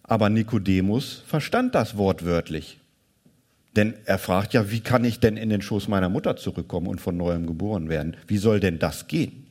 Aber 0.02 0.30
Nikodemus 0.30 1.22
verstand 1.28 1.76
das 1.76 1.98
wortwörtlich. 1.98 2.80
Denn 3.76 3.94
er 4.06 4.18
fragt 4.18 4.56
ja, 4.56 4.72
wie 4.72 4.80
kann 4.80 5.06
ich 5.06 5.20
denn 5.20 5.38
in 5.38 5.50
den 5.50 5.62
Schoß 5.62 5.88
meiner 5.88 6.10
Mutter 6.10 6.36
zurückkommen 6.36 6.88
und 6.88 7.00
von 7.00 7.16
neuem 7.16 7.46
geboren 7.46 7.90
werden? 7.90 8.18
Wie 8.26 8.40
soll 8.40 8.60
denn 8.60 8.80
das 8.80 9.06
gehen? 9.06 9.46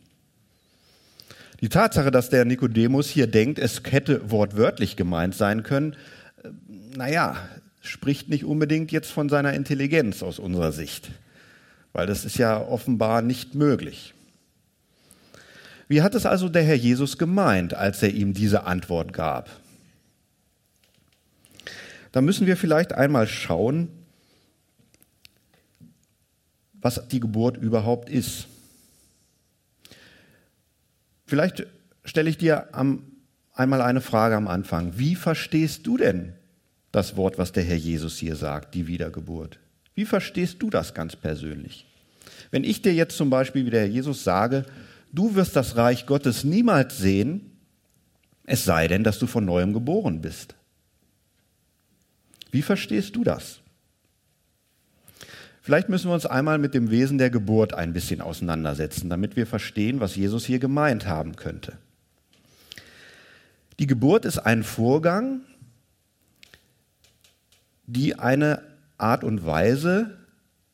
Die 1.61 1.69
Tatsache, 1.69 2.11
dass 2.11 2.29
der 2.29 2.45
Nikodemus 2.45 3.09
hier 3.09 3.29
denkt, 3.29 3.61
es 3.61 3.81
hätte 3.89 4.33
wortwörtlich 4.33 4.97
gemeint 4.97 5.37
sein 5.37 5.63
können, 5.63 5.95
äh, 6.43 6.49
naja, 6.97 7.37
spricht 7.85 8.29
nicht 8.31 8.45
unbedingt 8.45 8.93
jetzt 8.93 9.11
von 9.13 9.29
seiner 9.29 9.53
Intelligenz 9.53 10.23
aus 10.23 10.39
unserer 10.39 10.73
Sicht, 10.73 11.11
weil 11.93 12.07
das 12.07 12.25
ist 12.25 12.39
ja 12.39 12.61
offenbar 12.61 13.21
nicht 13.23 13.55
möglich. 13.55 14.15
Wie 15.87 16.01
hat 16.01 16.15
es 16.15 16.25
also 16.25 16.49
der 16.49 16.63
Herr 16.63 16.77
Jesus 16.77 17.19
gemeint, 17.19 17.75
als 17.75 18.03
er 18.03 18.11
ihm 18.11 18.33
diese 18.33 18.65
Antwort 18.65 19.13
gab? 19.13 19.51
Da 22.11 22.23
müssen 22.23 22.47
wir 22.47 22.57
vielleicht 22.57 22.95
einmal 22.95 23.27
schauen, 23.27 23.89
was 26.73 27.07
die 27.09 27.21
Geburt 27.21 27.59
überhaupt 27.59 28.09
ist. 28.09 28.47
Vielleicht 31.27 31.67
stelle 32.05 32.31
ich 32.31 32.39
dir 32.39 32.75
am, 32.75 33.03
einmal 33.53 33.83
eine 33.83 34.01
Frage 34.01 34.37
am 34.37 34.49
Anfang. 34.49 34.97
Wie 34.97 35.17
verstehst 35.17 35.87
du 35.87 35.99
denn 35.99 36.35
das 36.95 37.17
Wort, 37.17 37.39
was 37.39 37.53
der 37.53 37.65
Herr 37.65 37.77
Jesus 37.77 38.19
hier 38.19 38.37
sagt, 38.37 38.75
die 38.75 38.87
Wiedergeburt? 38.87 39.59
Wie 39.95 40.05
verstehst 40.05 40.57
du 40.61 40.71
das 40.71 40.95
ganz 40.95 41.17
persönlich? 41.17 41.87
Wenn 42.51 42.65
ich 42.65 42.83
dir 42.83 42.95
jetzt 42.95 43.17
zum 43.17 43.31
Beispiel 43.31 43.67
wie 43.67 43.71
der 43.71 43.81
Herr 43.81 43.89
Jesus 43.89 44.25
sage, 44.25 44.65
du 45.13 45.35
wirst 45.35 45.57
das 45.57 45.77
Reich 45.77 46.07
Gottes 46.07 46.45
niemals 46.45 46.99
sehen, 46.99 47.53
es 48.45 48.65
sei 48.65 48.89
denn, 48.89 49.05
dass 49.05 49.19
du 49.19 49.27
von 49.27 49.45
neuem 49.45 49.73
geboren 49.73 50.21
bist. 50.21 50.55
Wie 52.51 52.63
verstehst 52.63 53.17
du 53.17 53.25
das? 53.25 53.61
Vielleicht 55.63 55.89
müssen 55.89 56.11
wir 56.11 56.15
uns 56.15 56.27
einmal 56.27 56.59
mit 56.59 56.75
dem 56.75 56.91
Wesen 56.91 57.17
der 57.17 57.31
Geburt 57.31 57.73
ein 57.73 57.95
bisschen 57.95 58.21
auseinandersetzen, 58.21 59.09
damit 59.09 59.35
wir 59.35 59.47
verstehen, 59.47 59.99
was 59.99 60.15
Jesus 60.15 60.45
hier 60.45 60.59
gemeint 60.59 61.07
haben 61.07 61.37
könnte. 61.37 61.79
Die 63.79 63.87
Geburt 63.87 64.27
ist 64.27 64.39
ein 64.39 64.63
Vorgang, 64.63 65.41
die 67.87 68.19
eine 68.19 68.63
Art 68.99 69.25
und 69.25 69.45
Weise 69.45 70.19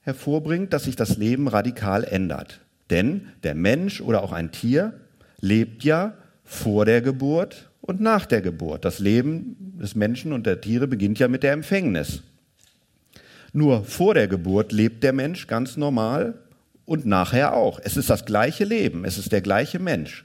hervorbringt, 0.02 0.72
dass 0.72 0.84
sich 0.84 0.96
das 0.96 1.16
Leben 1.16 1.48
radikal 1.48 2.04
ändert. 2.04 2.60
Denn 2.90 3.28
der 3.42 3.54
Mensch 3.54 4.00
oder 4.00 4.22
auch 4.22 4.32
ein 4.32 4.52
Tier 4.52 4.94
lebt 5.40 5.84
ja 5.84 6.14
vor 6.44 6.84
der 6.84 7.00
Geburt 7.00 7.70
und 7.80 8.00
nach 8.00 8.26
der 8.26 8.40
Geburt. 8.40 8.84
Das 8.84 8.98
Leben 8.98 9.56
des 9.80 9.94
Menschen 9.94 10.32
und 10.32 10.46
der 10.46 10.60
Tiere 10.60 10.86
beginnt 10.86 11.18
ja 11.18 11.28
mit 11.28 11.42
der 11.42 11.52
Empfängnis. 11.52 12.22
Nur 13.52 13.84
vor 13.84 14.14
der 14.14 14.28
Geburt 14.28 14.72
lebt 14.72 15.02
der 15.02 15.12
Mensch 15.12 15.46
ganz 15.46 15.76
normal 15.76 16.34
und 16.84 17.06
nachher 17.06 17.54
auch. 17.54 17.80
Es 17.82 17.96
ist 17.96 18.10
das 18.10 18.24
gleiche 18.24 18.64
Leben, 18.64 19.04
es 19.04 19.18
ist 19.18 19.32
der 19.32 19.40
gleiche 19.40 19.78
Mensch. 19.78 20.24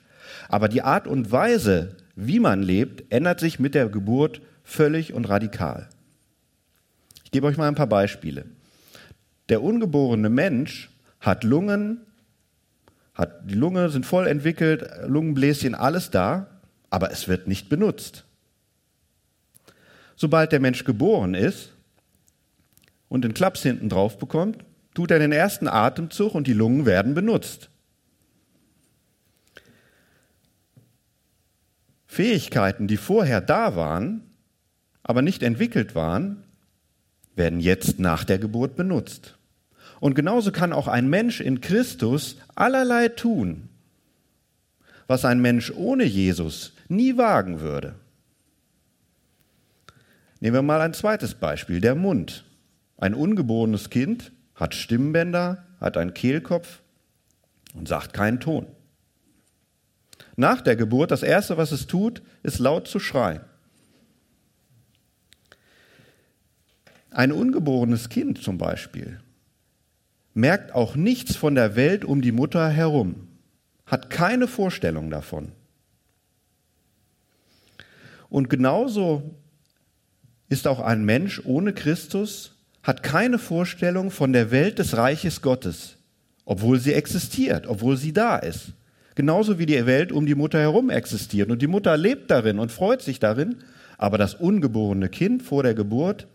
Aber 0.50 0.68
die 0.68 0.82
Art 0.82 1.08
und 1.08 1.32
Weise, 1.32 1.96
wie 2.16 2.40
man 2.40 2.62
lebt, 2.62 3.12
ändert 3.12 3.40
sich 3.40 3.60
mit 3.60 3.76
der 3.76 3.90
Geburt 3.90 4.42
völlig 4.64 5.14
und 5.14 5.30
radikal. 5.30 5.90
Ich 7.36 7.38
gebe 7.38 7.48
euch 7.48 7.58
mal 7.58 7.68
ein 7.68 7.76
paar 7.76 7.88
Beispiele. 7.88 8.46
Der 9.50 9.62
ungeborene 9.62 10.30
Mensch 10.30 10.90
hat 11.20 11.44
Lungen, 11.44 12.00
hat 13.14 13.50
die 13.50 13.56
Lunge 13.56 13.90
sind 13.90 14.06
voll 14.06 14.26
entwickelt, 14.26 14.90
Lungenbläschen, 15.06 15.76
alles 15.76 16.12
da, 16.12 16.62
aber 16.90 17.12
es 17.12 17.28
wird 17.28 17.50
nicht 17.50 17.68
benutzt. 17.68 18.24
Sobald 20.16 20.54
der 20.54 20.62
Mensch 20.62 20.86
geboren 20.86 21.34
ist, 21.34 21.74
und 23.10 23.26
den 23.26 23.34
Klaps 23.34 23.64
hinten 23.64 23.90
drauf 23.90 24.18
bekommt, 24.18 24.64
tut 24.94 25.12
er 25.12 25.20
den 25.20 25.34
ersten 25.34 25.68
Atemzug 25.68 26.36
und 26.36 26.48
die 26.48 26.54
Lungen 26.54 26.86
werden 26.86 27.16
benutzt. 27.16 27.70
Fähigkeiten, 32.08 32.88
die 32.88 32.96
vorher 32.96 33.42
da 33.42 33.76
waren, 33.76 34.22
aber 35.04 35.22
nicht 35.22 35.44
entwickelt 35.44 35.96
waren, 35.96 36.45
werden 37.36 37.60
jetzt 37.60 38.00
nach 38.00 38.24
der 38.24 38.40
Geburt 38.40 38.76
benutzt. 38.76 39.38
Und 40.00 40.16
genauso 40.16 40.52
kann 40.52 40.74
auch 40.74 40.88
ein 40.88 41.10
Mensch 41.10 41.42
in 41.42 41.62
Christus 41.62 42.38
allerlei 42.54 43.10
tun, 43.10 43.70
was 45.08 45.26
ein 45.26 45.42
Mensch 45.42 45.72
ohne 45.76 46.04
Jesus 46.04 46.74
nie 46.88 47.18
wagen 47.18 47.60
würde. 47.60 47.96
Nehmen 50.40 50.56
wir 50.56 50.62
mal 50.62 50.82
ein 50.82 50.94
zweites 50.94 51.34
Beispiel, 51.34 51.82
der 51.82 51.96
Mund. 51.96 52.44
Ein 52.98 53.14
ungeborenes 53.14 53.90
Kind 53.90 54.32
hat 54.54 54.76
Stimmbänder, 54.76 55.66
hat 55.80 55.98
einen 55.98 56.14
Kehlkopf 56.14 56.82
und 57.74 57.88
sagt 57.88 58.14
keinen 58.14 58.40
Ton. 58.40 58.68
Nach 60.36 60.62
der 60.62 60.76
Geburt, 60.76 61.12
das 61.12 61.24
Erste, 61.24 61.58
was 61.58 61.72
es 61.72 61.88
tut, 61.88 62.22
ist 62.44 62.60
laut 62.60 62.88
zu 62.88 63.00
schreien. 63.00 63.42
Ein 67.16 67.32
ungeborenes 67.32 68.10
Kind 68.10 68.44
zum 68.44 68.58
Beispiel 68.58 69.22
merkt 70.34 70.76
auch 70.76 70.98
nichts 70.98 71.38
von 71.38 71.56
der 71.56 71.78
Welt 71.78 72.04
um 72.04 72.22
die 72.22 72.34
Mutter 72.34 72.68
herum, 72.68 73.30
hat 73.86 74.10
keine 74.10 74.50
Vorstellung 74.50 75.10
davon. 75.10 75.54
Und 78.28 78.50
genauso 78.50 79.34
ist 80.50 80.68
auch 80.68 80.82
ein 80.82 81.06
Mensch 81.06 81.42
ohne 81.46 81.72
Christus 81.72 82.58
hat 82.84 83.02
keine 83.02 83.40
Vorstellung 83.40 84.12
von 84.12 84.34
der 84.34 84.52
Welt 84.52 84.78
des 84.78 84.98
Reiches 84.98 85.42
Gottes, 85.42 85.96
obwohl 86.44 86.82
sie 86.82 86.92
existiert, 86.92 87.66
obwohl 87.66 87.96
sie 87.96 88.12
da 88.12 88.36
ist. 88.36 88.74
Genauso 89.16 89.58
wie 89.58 89.66
die 89.66 89.86
Welt 89.86 90.12
um 90.12 90.26
die 90.26 90.36
Mutter 90.36 90.60
herum 90.60 90.90
existiert. 90.90 91.50
Und 91.50 91.62
die 91.62 91.68
Mutter 91.68 91.96
lebt 91.96 92.30
darin 92.30 92.60
und 92.60 92.74
freut 92.74 93.02
sich 93.02 93.20
darin, 93.22 93.60
aber 93.98 94.18
das 94.18 94.36
ungeborene 94.36 95.08
Kind 95.08 95.44
vor 95.44 95.64
der 95.64 95.76
Geburt, 95.76 96.28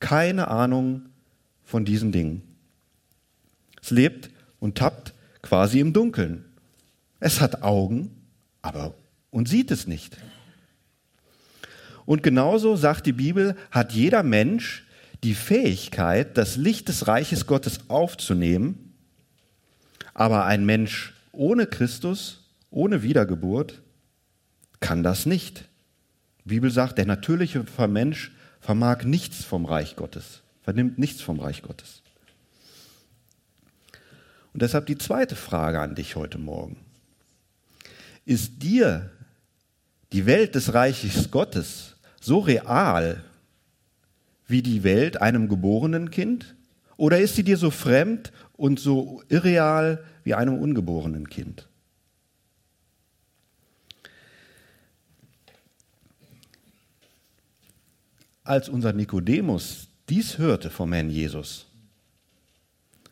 keine 0.00 0.48
Ahnung 0.48 1.02
von 1.64 1.84
diesen 1.84 2.12
Dingen. 2.12 2.42
Es 3.82 3.90
lebt 3.90 4.30
und 4.60 4.78
tappt 4.78 5.14
quasi 5.42 5.80
im 5.80 5.92
Dunkeln. 5.92 6.44
Es 7.20 7.40
hat 7.40 7.62
Augen, 7.62 8.10
aber 8.62 8.94
und 9.30 9.48
sieht 9.48 9.70
es 9.70 9.86
nicht. 9.86 10.16
Und 12.04 12.22
genauso 12.22 12.76
sagt 12.76 13.06
die 13.06 13.12
Bibel, 13.12 13.56
hat 13.70 13.92
jeder 13.92 14.22
Mensch 14.22 14.86
die 15.24 15.34
Fähigkeit, 15.34 16.36
das 16.36 16.56
Licht 16.56 16.88
des 16.88 17.08
Reiches 17.08 17.46
Gottes 17.46 17.88
aufzunehmen, 17.88 18.94
aber 20.14 20.44
ein 20.46 20.64
Mensch 20.64 21.14
ohne 21.32 21.66
Christus, 21.66 22.44
ohne 22.70 23.02
Wiedergeburt, 23.02 23.82
kann 24.80 25.02
das 25.02 25.26
nicht. 25.26 25.68
Die 26.44 26.50
Bibel 26.50 26.70
sagt, 26.70 26.98
der 26.98 27.06
natürliche 27.06 27.64
Mensch 27.88 28.32
vermag 28.66 29.04
nichts 29.04 29.44
vom 29.44 29.64
Reich 29.64 29.94
Gottes, 29.94 30.42
vernimmt 30.60 30.98
nichts 30.98 31.22
vom 31.22 31.38
Reich 31.38 31.62
Gottes. 31.62 32.02
Und 34.52 34.60
deshalb 34.60 34.86
die 34.86 34.98
zweite 34.98 35.36
Frage 35.36 35.78
an 35.78 35.94
dich 35.94 36.16
heute 36.16 36.38
Morgen. 36.38 36.76
Ist 38.24 38.64
dir 38.64 39.08
die 40.12 40.26
Welt 40.26 40.56
des 40.56 40.74
Reiches 40.74 41.30
Gottes 41.30 41.94
so 42.20 42.40
real 42.40 43.22
wie 44.48 44.62
die 44.62 44.82
Welt 44.82 45.22
einem 45.22 45.48
geborenen 45.48 46.10
Kind? 46.10 46.56
Oder 46.96 47.20
ist 47.20 47.36
sie 47.36 47.44
dir 47.44 47.58
so 47.58 47.70
fremd 47.70 48.32
und 48.54 48.80
so 48.80 49.22
irreal 49.28 50.02
wie 50.24 50.34
einem 50.34 50.58
ungeborenen 50.58 51.28
Kind? 51.28 51.68
Als 58.46 58.68
unser 58.68 58.92
Nikodemus 58.92 59.88
dies 60.08 60.38
hörte 60.38 60.70
vom 60.70 60.92
Herrn 60.92 61.10
Jesus, 61.10 61.66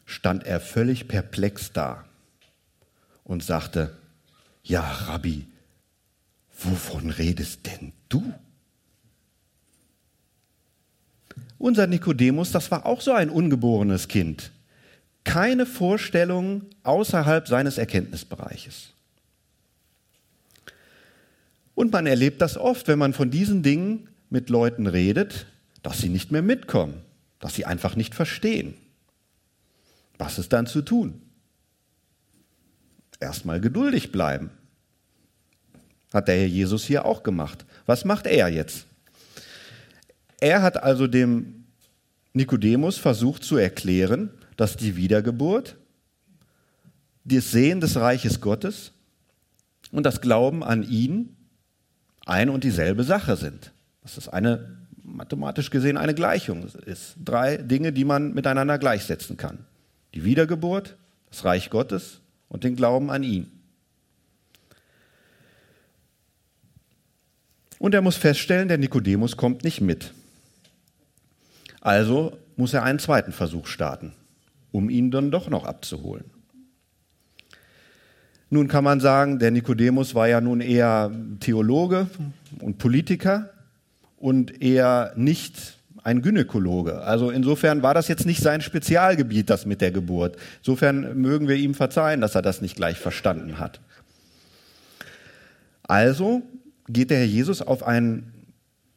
stand 0.04 0.44
er 0.44 0.60
völlig 0.60 1.08
perplex 1.08 1.72
da 1.72 2.04
und 3.24 3.42
sagte, 3.42 3.96
ja, 4.62 4.80
Rabbi, 4.80 5.48
wovon 6.56 7.10
redest 7.10 7.66
denn 7.66 7.92
du? 8.08 8.32
Unser 11.58 11.88
Nikodemus, 11.88 12.52
das 12.52 12.70
war 12.70 12.86
auch 12.86 13.00
so 13.00 13.10
ein 13.10 13.28
ungeborenes 13.28 14.06
Kind. 14.06 14.52
Keine 15.24 15.66
Vorstellung 15.66 16.62
außerhalb 16.84 17.48
seines 17.48 17.76
Erkenntnisbereiches. 17.76 18.90
Und 21.74 21.90
man 21.90 22.06
erlebt 22.06 22.40
das 22.40 22.56
oft, 22.56 22.86
wenn 22.86 23.00
man 23.00 23.12
von 23.12 23.32
diesen 23.32 23.64
Dingen 23.64 24.08
mit 24.34 24.50
Leuten 24.50 24.88
redet, 24.88 25.46
dass 25.82 25.98
sie 25.98 26.08
nicht 26.08 26.32
mehr 26.32 26.42
mitkommen, 26.42 27.02
dass 27.38 27.54
sie 27.54 27.66
einfach 27.66 27.94
nicht 27.94 28.16
verstehen. 28.16 28.74
Was 30.18 30.40
ist 30.40 30.52
dann 30.52 30.66
zu 30.66 30.82
tun? 30.82 31.22
Erstmal 33.20 33.60
geduldig 33.60 34.10
bleiben. 34.10 34.50
Hat 36.12 36.26
der 36.26 36.34
Herr 36.34 36.46
Jesus 36.46 36.84
hier 36.84 37.04
auch 37.04 37.22
gemacht. 37.22 37.64
Was 37.86 38.04
macht 38.04 38.26
er 38.26 38.48
jetzt? 38.48 38.86
Er 40.40 40.62
hat 40.62 40.82
also 40.82 41.06
dem 41.06 41.66
Nikodemus 42.32 42.98
versucht 42.98 43.44
zu 43.44 43.56
erklären, 43.56 44.30
dass 44.56 44.76
die 44.76 44.96
Wiedergeburt, 44.96 45.76
das 47.24 47.52
Sehen 47.52 47.80
des 47.80 47.94
Reiches 47.94 48.40
Gottes 48.40 48.90
und 49.92 50.04
das 50.04 50.20
Glauben 50.20 50.64
an 50.64 50.82
ihn 50.82 51.36
ein 52.26 52.50
und 52.50 52.64
dieselbe 52.64 53.04
Sache 53.04 53.36
sind. 53.36 53.72
Das 54.04 54.16
ist 54.16 54.28
eine, 54.28 54.76
mathematisch 55.02 55.70
gesehen, 55.70 55.96
eine 55.96 56.14
Gleichung. 56.14 56.66
Ist 56.86 57.16
drei 57.22 57.56
Dinge, 57.56 57.92
die 57.92 58.04
man 58.04 58.32
miteinander 58.34 58.78
gleichsetzen 58.78 59.36
kann. 59.36 59.58
Die 60.14 60.24
Wiedergeburt, 60.24 60.96
das 61.30 61.44
Reich 61.44 61.70
Gottes 61.70 62.20
und 62.48 62.64
den 62.64 62.76
Glauben 62.76 63.10
an 63.10 63.22
ihn. 63.22 63.50
Und 67.78 67.94
er 67.94 68.02
muss 68.02 68.16
feststellen, 68.16 68.68
der 68.68 68.78
Nikodemus 68.78 69.36
kommt 69.36 69.64
nicht 69.64 69.80
mit. 69.80 70.14
Also 71.80 72.38
muss 72.56 72.72
er 72.72 72.82
einen 72.82 72.98
zweiten 72.98 73.32
Versuch 73.32 73.66
starten, 73.66 74.14
um 74.72 74.88
ihn 74.88 75.10
dann 75.10 75.30
doch 75.30 75.50
noch 75.50 75.64
abzuholen. 75.64 76.24
Nun 78.48 78.68
kann 78.68 78.84
man 78.84 79.00
sagen, 79.00 79.38
der 79.38 79.50
Nikodemus 79.50 80.14
war 80.14 80.28
ja 80.28 80.40
nun 80.40 80.60
eher 80.60 81.10
Theologe 81.40 82.06
und 82.60 82.78
Politiker 82.78 83.53
und 84.24 84.62
eher 84.62 85.12
nicht 85.16 85.76
ein 86.02 86.22
Gynäkologe. 86.22 87.02
Also 87.02 87.28
insofern 87.28 87.82
war 87.82 87.92
das 87.92 88.08
jetzt 88.08 88.24
nicht 88.24 88.40
sein 88.40 88.62
Spezialgebiet, 88.62 89.50
das 89.50 89.66
mit 89.66 89.82
der 89.82 89.90
Geburt. 89.90 90.38
Insofern 90.60 91.20
mögen 91.20 91.46
wir 91.46 91.56
ihm 91.56 91.74
verzeihen, 91.74 92.22
dass 92.22 92.34
er 92.34 92.40
das 92.40 92.62
nicht 92.62 92.74
gleich 92.74 92.96
verstanden 92.96 93.58
hat. 93.58 93.82
Also 95.82 96.40
geht 96.88 97.10
der 97.10 97.18
Herr 97.18 97.26
Jesus 97.26 97.60
auf 97.60 97.86
ein 97.86 98.32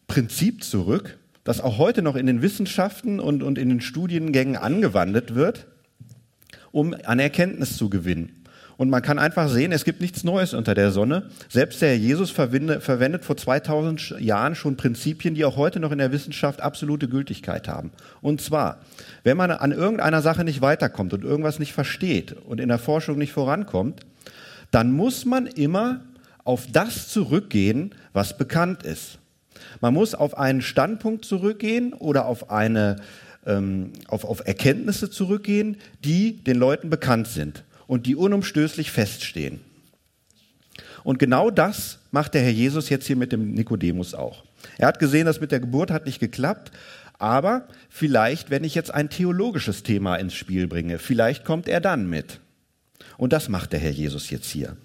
Prinzip 0.07 0.63
zurück, 0.63 1.17
das 1.43 1.59
auch 1.59 1.77
heute 1.77 2.01
noch 2.01 2.15
in 2.15 2.25
den 2.25 2.41
Wissenschaften 2.41 3.19
und, 3.19 3.43
und 3.43 3.57
in 3.57 3.67
den 3.67 3.81
Studiengängen 3.81 4.55
angewandt 4.55 5.35
wird, 5.35 5.67
um 6.71 6.95
an 7.03 7.19
Erkenntnis 7.19 7.75
zu 7.75 7.89
gewinnen. 7.89 8.45
Und 8.77 8.91
man 8.91 9.01
kann 9.01 9.17
einfach 9.17 9.49
sehen, 9.49 9.71
es 9.71 9.85
gibt 9.85 10.01
nichts 10.01 10.23
Neues 10.23 10.53
unter 10.53 10.75
der 10.75 10.91
Sonne. 10.91 11.23
Selbst 11.49 11.81
der 11.81 11.89
Herr 11.89 11.97
Jesus 11.97 12.29
verwendet 12.29 13.25
vor 13.25 13.35
2000 13.35 14.19
Jahren 14.19 14.53
schon 14.53 14.77
Prinzipien, 14.77 15.33
die 15.33 15.45
auch 15.45 15.57
heute 15.57 15.79
noch 15.79 15.91
in 15.91 15.97
der 15.97 16.11
Wissenschaft 16.11 16.61
absolute 16.61 17.09
Gültigkeit 17.09 17.67
haben. 17.67 17.91
Und 18.21 18.39
zwar, 18.39 18.77
wenn 19.23 19.35
man 19.35 19.49
an 19.49 19.71
irgendeiner 19.71 20.21
Sache 20.21 20.43
nicht 20.43 20.61
weiterkommt 20.61 21.13
und 21.13 21.23
irgendwas 21.23 21.57
nicht 21.57 21.73
versteht 21.73 22.33
und 22.45 22.59
in 22.59 22.69
der 22.69 22.77
Forschung 22.77 23.17
nicht 23.17 23.33
vorankommt, 23.33 24.01
dann 24.69 24.91
muss 24.91 25.25
man 25.25 25.47
immer 25.47 26.01
auf 26.43 26.67
das 26.71 27.09
zurückgehen, 27.09 27.95
was 28.13 28.37
bekannt 28.37 28.83
ist. 28.83 29.17
Man 29.81 29.95
muss 29.95 30.13
auf 30.13 30.37
einen 30.37 30.61
Standpunkt 30.61 31.25
zurückgehen 31.25 31.93
oder 31.93 32.27
auf, 32.27 32.51
eine, 32.51 32.97
ähm, 33.47 33.91
auf, 34.07 34.23
auf 34.23 34.45
Erkenntnisse 34.45 35.09
zurückgehen, 35.09 35.77
die 36.03 36.43
den 36.43 36.57
Leuten 36.57 36.91
bekannt 36.91 37.27
sind 37.27 37.63
und 37.87 38.05
die 38.05 38.15
unumstößlich 38.15 38.91
feststehen. 38.91 39.61
Und 41.03 41.19
genau 41.19 41.49
das 41.49 41.99
macht 42.11 42.33
der 42.33 42.41
Herr 42.41 42.51
Jesus 42.51 42.89
jetzt 42.89 43.07
hier 43.07 43.15
mit 43.15 43.31
dem 43.31 43.53
Nikodemus 43.53 44.13
auch. 44.13 44.43
Er 44.77 44.87
hat 44.87 44.99
gesehen, 44.99 45.25
dass 45.25 45.39
mit 45.39 45.51
der 45.51 45.59
Geburt 45.59 45.89
hat 45.89 46.05
nicht 46.05 46.19
geklappt, 46.19 46.71
aber 47.17 47.67
vielleicht, 47.89 48.49
wenn 48.49 48.63
ich 48.63 48.75
jetzt 48.75 48.93
ein 48.93 49.09
theologisches 49.09 49.83
Thema 49.83 50.17
ins 50.17 50.33
Spiel 50.33 50.67
bringe, 50.67 50.99
vielleicht 50.99 51.45
kommt 51.45 51.67
er 51.67 51.81
dann 51.81 52.09
mit. 52.09 52.39
Und 53.17 53.33
das 53.33 53.49
macht 53.49 53.73
der 53.73 53.79
Herr 53.79 53.91
Jesus 53.91 54.29
jetzt 54.29 54.49
hier. 54.49 54.77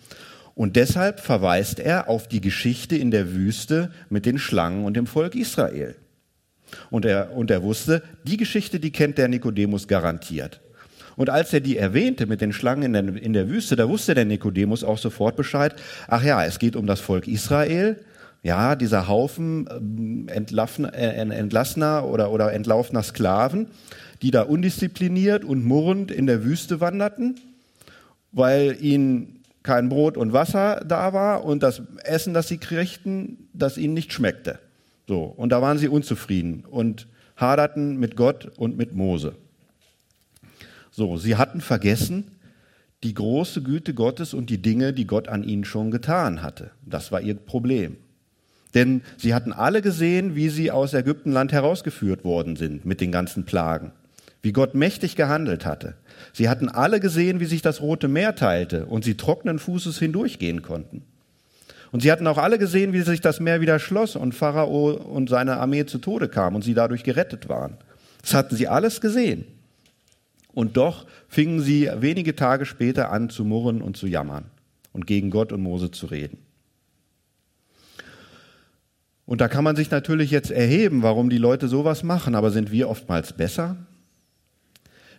Und 0.54 0.76
deshalb 0.76 1.20
verweist 1.20 1.80
er 1.80 2.08
auf 2.08 2.28
die 2.28 2.40
Geschichte 2.40 2.96
in 2.96 3.10
der 3.10 3.32
Wüste 3.34 3.90
mit 4.10 4.26
den 4.26 4.38
Schlangen 4.38 4.84
und 4.84 4.94
dem 4.94 5.06
Volk 5.06 5.34
Israel. 5.34 5.96
Und 6.90 7.04
er, 7.04 7.32
und 7.32 7.50
er 7.50 7.62
wusste, 7.62 8.02
die 8.24 8.36
Geschichte, 8.36 8.80
die 8.80 8.92
kennt 8.92 9.18
der 9.18 9.28
Nikodemus 9.28 9.88
garantiert. 9.88 10.60
Und 11.16 11.30
als 11.30 11.52
er 11.52 11.60
die 11.60 11.76
erwähnte 11.76 12.26
mit 12.26 12.40
den 12.40 12.52
Schlangen 12.52 12.82
in 12.82 12.92
der, 12.92 13.22
in 13.22 13.32
der 13.32 13.48
Wüste, 13.48 13.76
da 13.76 13.88
wusste 13.88 14.14
der 14.14 14.24
Nikodemus 14.24 14.84
auch 14.84 14.98
sofort 14.98 15.36
Bescheid. 15.36 15.74
Ach 16.08 16.22
ja, 16.22 16.44
es 16.44 16.58
geht 16.58 16.76
um 16.76 16.86
das 16.86 17.00
Volk 17.00 17.28
Israel. 17.28 17.96
Ja, 18.42 18.74
dieser 18.74 19.06
Haufen 19.06 19.68
ähm, 19.70 20.26
äh, 20.28 20.34
entlassener 20.34 22.04
oder, 22.04 22.32
oder 22.32 22.52
entlaufener 22.52 23.02
Sklaven, 23.02 23.68
die 24.20 24.32
da 24.32 24.42
undiszipliniert 24.42 25.44
und 25.44 25.64
murrend 25.64 26.10
in 26.10 26.26
der 26.26 26.44
Wüste 26.44 26.80
wanderten, 26.80 27.38
weil 28.32 28.76
ihnen 28.80 29.42
kein 29.62 29.88
Brot 29.88 30.16
und 30.16 30.32
Wasser 30.32 30.82
da 30.86 31.12
war 31.12 31.44
und 31.44 31.62
das 31.62 31.82
Essen, 32.02 32.34
das 32.34 32.48
sie 32.48 32.58
kriegten, 32.58 33.48
das 33.52 33.78
ihnen 33.78 33.94
nicht 33.94 34.12
schmeckte. 34.12 34.58
So, 35.06 35.22
und 35.24 35.50
da 35.50 35.62
waren 35.62 35.78
sie 35.78 35.88
unzufrieden 35.88 36.64
und 36.68 37.06
haderten 37.36 37.98
mit 37.98 38.16
Gott 38.16 38.50
und 38.56 38.76
mit 38.76 38.94
Mose. 38.94 39.34
So, 40.92 41.16
sie 41.16 41.36
hatten 41.36 41.60
vergessen 41.60 42.24
die 43.02 43.14
große 43.14 43.62
Güte 43.62 43.94
Gottes 43.94 44.32
und 44.32 44.48
die 44.48 44.62
Dinge, 44.62 44.92
die 44.92 45.06
Gott 45.06 45.26
an 45.26 45.42
ihnen 45.42 45.64
schon 45.64 45.90
getan 45.90 46.42
hatte. 46.42 46.70
Das 46.86 47.10
war 47.10 47.20
ihr 47.20 47.34
Problem. 47.34 47.96
Denn 48.74 49.02
sie 49.16 49.34
hatten 49.34 49.52
alle 49.52 49.82
gesehen, 49.82 50.36
wie 50.36 50.48
sie 50.48 50.70
aus 50.70 50.94
Ägyptenland 50.94 51.52
herausgeführt 51.52 52.24
worden 52.24 52.56
sind 52.56 52.84
mit 52.84 53.00
den 53.00 53.10
ganzen 53.10 53.44
Plagen, 53.44 53.90
wie 54.40 54.52
Gott 54.52 54.74
mächtig 54.74 55.16
gehandelt 55.16 55.66
hatte. 55.66 55.94
Sie 56.32 56.48
hatten 56.48 56.68
alle 56.68 57.00
gesehen, 57.00 57.40
wie 57.40 57.46
sich 57.46 57.60
das 57.60 57.80
Rote 57.80 58.08
Meer 58.08 58.34
teilte 58.34 58.86
und 58.86 59.04
sie 59.04 59.16
trockenen 59.16 59.58
Fußes 59.58 59.98
hindurchgehen 59.98 60.62
konnten. 60.62 61.02
Und 61.90 62.00
sie 62.00 62.10
hatten 62.10 62.26
auch 62.26 62.38
alle 62.38 62.58
gesehen, 62.58 62.94
wie 62.94 63.02
sich 63.02 63.20
das 63.20 63.40
Meer 63.40 63.60
wieder 63.60 63.78
schloss 63.78 64.16
und 64.16 64.34
Pharao 64.34 64.92
und 64.92 65.28
seine 65.28 65.58
Armee 65.58 65.84
zu 65.84 65.98
Tode 65.98 66.28
kamen 66.28 66.56
und 66.56 66.62
sie 66.62 66.72
dadurch 66.72 67.02
gerettet 67.02 67.48
waren. 67.50 67.76
Das 68.22 68.32
hatten 68.32 68.56
sie 68.56 68.68
alles 68.68 69.00
gesehen. 69.02 69.44
Und 70.54 70.76
doch 70.76 71.06
fingen 71.28 71.60
sie 71.60 71.88
wenige 71.96 72.36
Tage 72.36 72.66
später 72.66 73.10
an 73.10 73.30
zu 73.30 73.44
murren 73.44 73.80
und 73.80 73.96
zu 73.96 74.06
jammern 74.06 74.44
und 74.92 75.06
gegen 75.06 75.30
Gott 75.30 75.52
und 75.52 75.62
Mose 75.62 75.90
zu 75.90 76.06
reden. 76.06 76.38
Und 79.24 79.40
da 79.40 79.48
kann 79.48 79.64
man 79.64 79.76
sich 79.76 79.90
natürlich 79.90 80.30
jetzt 80.30 80.50
erheben, 80.50 81.02
warum 81.02 81.30
die 81.30 81.38
Leute 81.38 81.68
sowas 81.68 82.02
machen, 82.02 82.34
aber 82.34 82.50
sind 82.50 82.70
wir 82.70 82.88
oftmals 82.88 83.32
besser? 83.32 83.76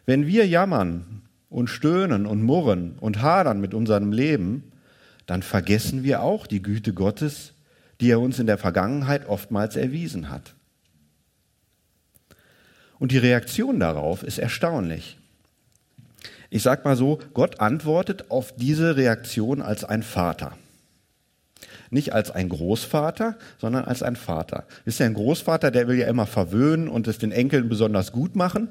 Wenn 0.06 0.28
wir 0.28 0.46
jammern 0.46 1.24
und 1.50 1.70
stöhnen 1.70 2.26
und 2.26 2.44
murren 2.44 2.98
und 3.00 3.22
hadern 3.22 3.62
mit 3.62 3.74
unserem 3.74 4.12
Leben, 4.12 4.72
dann 5.26 5.42
vergessen 5.42 6.04
wir 6.04 6.22
auch 6.22 6.46
die 6.46 6.62
Güte 6.62 6.94
Gottes, 6.94 7.54
die 8.02 8.12
er 8.12 8.20
uns 8.20 8.38
in 8.38 8.48
der 8.48 8.58
Vergangenheit 8.58 9.28
oftmals 9.28 9.76
erwiesen 9.78 10.30
hat. 10.30 10.56
Und 13.00 13.12
die 13.12 13.18
Reaktion 13.18 13.80
darauf 13.80 14.24
ist 14.24 14.38
erstaunlich. 14.38 15.18
Ich 16.54 16.62
sage 16.62 16.82
mal 16.84 16.96
so, 16.96 17.18
Gott 17.34 17.62
antwortet 17.62 18.30
auf 18.30 18.54
diese 18.56 18.96
Reaktion 18.96 19.60
als 19.64 19.84
ein 19.84 20.04
Vater. 20.04 20.52
nicht 21.90 22.14
als 22.14 22.32
ein 22.32 22.50
Großvater, 22.50 23.38
sondern 23.60 23.86
als 23.86 24.04
ein 24.04 24.16
Vater. 24.16 24.66
Wisst 24.84 25.00
ihr, 25.00 25.06
ein 25.06 25.14
Großvater, 25.14 25.72
der 25.72 25.88
will 25.88 25.98
ja 25.98 26.08
immer 26.08 26.26
verwöhnen 26.26 26.88
und 26.88 27.08
es 27.08 27.20
den 27.20 27.32
Enkeln 27.32 27.70
besonders 27.70 28.12
gut 28.12 28.36
machen. 28.36 28.70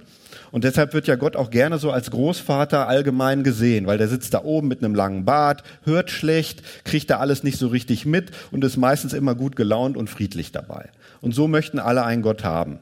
Und 0.50 0.64
deshalb 0.64 0.92
wird 0.92 1.06
ja 1.06 1.14
Gott 1.14 1.36
auch 1.36 1.50
gerne 1.50 1.78
so 1.78 1.90
als 1.92 2.10
Großvater 2.10 2.88
allgemein 2.88 3.44
gesehen, 3.44 3.86
weil 3.86 3.98
der 3.98 4.08
sitzt 4.08 4.34
da 4.34 4.42
oben 4.44 4.68
mit 4.68 4.82
einem 4.82 4.94
langen 4.94 5.24
Bart, 5.24 5.62
hört 5.84 6.10
schlecht, 6.10 6.62
kriegt 6.84 7.10
da 7.10 7.18
alles 7.18 7.42
nicht 7.42 7.58
so 7.58 7.68
richtig 7.68 8.06
mit 8.06 8.32
und 8.50 8.64
ist 8.64 8.76
meistens 8.76 9.12
immer 9.12 9.34
gut 9.34 9.56
gelaunt 9.56 9.96
und 9.96 10.10
friedlich 10.10 10.50
dabei. 10.52 10.90
Und 11.20 11.34
so 11.34 11.48
möchten 11.48 11.78
alle 11.78 12.04
einen 12.04 12.22
Gott 12.22 12.44
haben. 12.44 12.80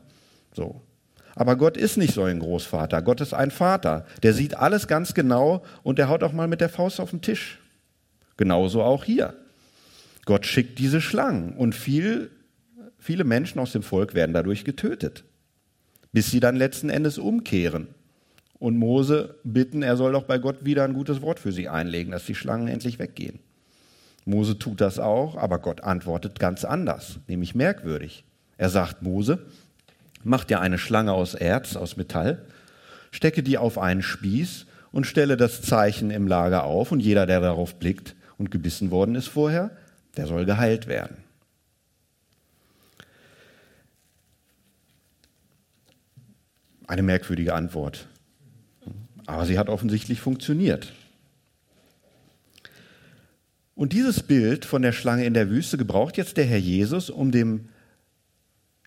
So. 0.55 0.81
Aber 1.41 1.57
Gott 1.57 1.79
ist 1.79 1.97
nicht 1.97 2.13
so 2.13 2.25
ein 2.25 2.39
Großvater. 2.39 3.01
Gott 3.01 3.23
ist 3.23 3.33
ein 3.33 3.51
Vater. 3.51 4.05
Der 4.23 4.35
sieht 4.35 4.59
alles 4.59 4.87
ganz 4.87 5.15
genau 5.15 5.65
und 5.83 5.99
der 5.99 6.11
haut 6.11 6.23
auch 6.23 6.35
mal 6.35 6.49
mit 6.49 6.61
der 6.61 6.69
Faust 6.69 7.01
auf 7.01 7.13
den 7.13 7.23
Tisch. 7.23 7.59
Genauso 8.37 8.83
auch 8.83 9.05
hier. 9.05 9.33
Gott 10.27 10.45
schickt 10.45 10.79
diese 10.79 11.01
Schlangen 11.01 11.55
und 11.55 11.75
viel, 11.75 12.31
viele 12.99 13.25
Menschen 13.25 13.59
aus 13.59 13.73
dem 13.73 13.83
Volk 13.83 14.13
werden 14.13 14.35
dadurch 14.35 14.67
getötet, 14.67 15.25
bis 16.13 16.31
sie 16.31 16.41
dann 16.41 16.57
letzten 16.57 16.91
Endes 16.91 17.17
umkehren 17.17 17.89
und 18.59 18.77
Mose 18.77 19.37
bitten, 19.43 19.81
er 19.81 19.97
soll 19.97 20.13
doch 20.13 20.25
bei 20.25 20.37
Gott 20.37 20.67
wieder 20.67 20.85
ein 20.85 20.93
gutes 20.93 21.23
Wort 21.23 21.41
für 21.41 21.53
sie 21.53 21.71
einlegen, 21.71 22.13
dass 22.13 22.27
die 22.27 22.35
Schlangen 22.35 22.69
endlich 22.69 22.99
weggehen. 22.99 23.39
Mose 24.27 24.59
tut 24.59 24.83
das 24.83 24.99
auch, 24.99 25.39
aber 25.39 25.59
Gott 25.59 25.85
antwortet 25.85 26.39
ganz 26.39 26.67
anders, 26.67 27.19
nämlich 27.29 27.55
merkwürdig. 27.55 28.25
Er 28.59 28.69
sagt 28.69 29.01
Mose, 29.01 29.47
mach 30.23 30.45
dir 30.45 30.61
eine 30.61 30.79
Schlange 30.79 31.13
aus 31.13 31.35
Erz, 31.35 31.77
aus 31.77 31.97
Metall, 31.97 32.45
stecke 33.11 33.43
die 33.43 33.59
auf 33.59 33.79
einen 33.79 34.03
Spieß 34.03 34.67
und 34.93 35.07
stelle 35.07 35.37
das 35.37 35.63
Zeichen 35.63 36.11
im 36.11 36.27
Lager 36.27 36.65
auf 36.65 36.93
und 36.93 37.01
jeder, 37.01 37.27
der 37.27 37.41
darauf 37.41 37.77
blickt 37.77 38.15
und 38.39 38.51
gebissen 38.51 38.91
worden 38.91 39.15
ist 39.15 39.29
vorher, 39.29 39.71
der 40.17 40.27
soll 40.27 40.45
geheilt 40.45 40.87
werden. 40.87 41.17
Eine 46.87 47.03
merkwürdige 47.03 47.55
Antwort. 47.55 48.09
Aber 49.27 49.47
sie 49.47 49.59
hat 49.59 49.69
offensichtlich 49.69 50.21
funktioniert. 50.21 50.93
Und 53.77 53.93
dieses 53.93 54.25
Bild 54.25 54.65
von 54.65 54.83
der 54.83 54.93
Schlange 54.93 55.25
in 55.25 55.33
der 55.33 55.49
Wüste 55.49 55.79
gebraucht 55.79 56.17
jetzt 56.17 56.37
der 56.37 56.45
Herr 56.45 56.59
Jesus, 56.59 57.09
um 57.09 57.31
dem 57.31 57.69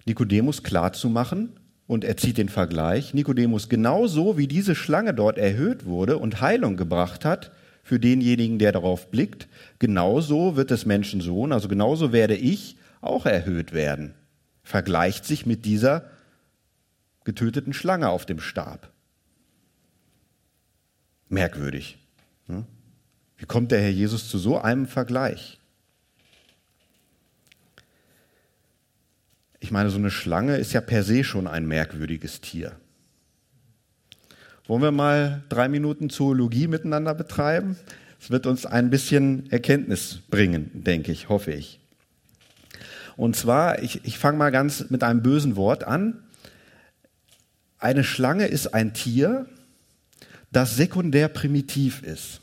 Nikodemus 0.05 0.63
klarzumachen, 0.63 1.59
und 1.85 2.03
er 2.03 2.17
zieht 2.17 2.37
den 2.37 2.49
Vergleich, 2.49 3.13
Nikodemus, 3.13 3.69
genauso 3.69 4.37
wie 4.37 4.47
diese 4.47 4.75
Schlange 4.75 5.13
dort 5.13 5.37
erhöht 5.37 5.85
wurde 5.85 6.17
und 6.17 6.41
Heilung 6.41 6.77
gebracht 6.77 7.25
hat 7.25 7.51
für 7.83 7.99
denjenigen, 7.99 8.57
der 8.57 8.71
darauf 8.71 9.11
blickt, 9.11 9.47
genauso 9.79 10.55
wird 10.55 10.71
des 10.71 10.85
Menschensohn, 10.85 11.51
also 11.51 11.67
genauso 11.67 12.13
werde 12.13 12.35
ich 12.35 12.77
auch 13.01 13.25
erhöht 13.25 13.73
werden. 13.73 14.13
Vergleicht 14.63 15.25
sich 15.25 15.45
mit 15.45 15.65
dieser 15.65 16.09
getöteten 17.25 17.73
Schlange 17.73 18.09
auf 18.09 18.25
dem 18.25 18.39
Stab. 18.39 18.91
Merkwürdig. 21.27 21.97
Ne? 22.47 22.65
Wie 23.37 23.45
kommt 23.45 23.71
der 23.71 23.81
Herr 23.81 23.89
Jesus 23.89 24.29
zu 24.29 24.37
so 24.37 24.57
einem 24.57 24.87
Vergleich? 24.87 25.59
Ich 29.63 29.71
meine, 29.71 29.89
so 29.89 29.97
eine 29.97 30.11
Schlange 30.11 30.57
ist 30.57 30.73
ja 30.73 30.81
per 30.81 31.03
se 31.03 31.23
schon 31.23 31.47
ein 31.47 31.65
merkwürdiges 31.65 32.41
Tier. 32.41 32.73
Wollen 34.67 34.81
wir 34.81 34.91
mal 34.91 35.41
drei 35.47 35.69
Minuten 35.69 36.09
Zoologie 36.09 36.67
miteinander 36.67 37.13
betreiben? 37.13 37.77
Es 38.19 38.29
wird 38.29 38.45
uns 38.45 38.65
ein 38.65 38.89
bisschen 38.89 39.49
Erkenntnis 39.51 40.19
bringen, 40.29 40.83
denke 40.83 41.13
ich, 41.13 41.29
hoffe 41.29 41.53
ich. 41.53 41.79
Und 43.15 43.37
zwar, 43.37 43.81
ich, 43.81 44.03
ich 44.03 44.17
fange 44.17 44.37
mal 44.37 44.51
ganz 44.51 44.89
mit 44.89 45.01
einem 45.01 45.23
bösen 45.23 45.55
Wort 45.55 45.85
an. 45.85 46.21
Eine 47.79 48.03
Schlange 48.03 48.47
ist 48.47 48.73
ein 48.73 48.93
Tier, 48.93 49.45
das 50.51 50.75
sekundär 50.75 51.29
primitiv 51.29 52.03
ist 52.03 52.41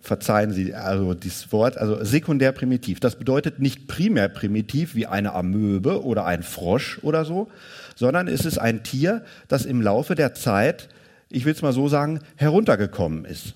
verzeihen 0.00 0.52
Sie 0.52 0.74
also 0.74 1.14
dieses 1.14 1.52
Wort, 1.52 1.76
also 1.76 2.02
sekundär 2.04 2.52
primitiv. 2.52 3.00
Das 3.00 3.16
bedeutet 3.16 3.58
nicht 3.58 3.86
primär 3.86 4.28
primitiv 4.28 4.94
wie 4.94 5.06
eine 5.06 5.34
Amöbe 5.34 6.04
oder 6.04 6.24
ein 6.24 6.42
Frosch 6.42 6.98
oder 7.02 7.24
so, 7.24 7.50
sondern 7.94 8.28
es 8.28 8.44
ist 8.44 8.58
ein 8.58 8.82
Tier, 8.82 9.24
das 9.48 9.64
im 9.64 9.82
Laufe 9.82 10.14
der 10.14 10.34
Zeit, 10.34 10.88
ich 11.28 11.44
will 11.44 11.52
es 11.52 11.62
mal 11.62 11.72
so 11.72 11.88
sagen, 11.88 12.20
heruntergekommen 12.36 13.24
ist. 13.24 13.54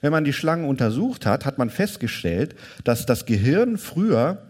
Wenn 0.00 0.12
man 0.12 0.24
die 0.24 0.32
Schlangen 0.32 0.64
untersucht 0.64 1.26
hat, 1.26 1.44
hat 1.44 1.58
man 1.58 1.70
festgestellt, 1.70 2.54
dass 2.84 3.06
das 3.06 3.26
Gehirn 3.26 3.76
früher 3.78 4.42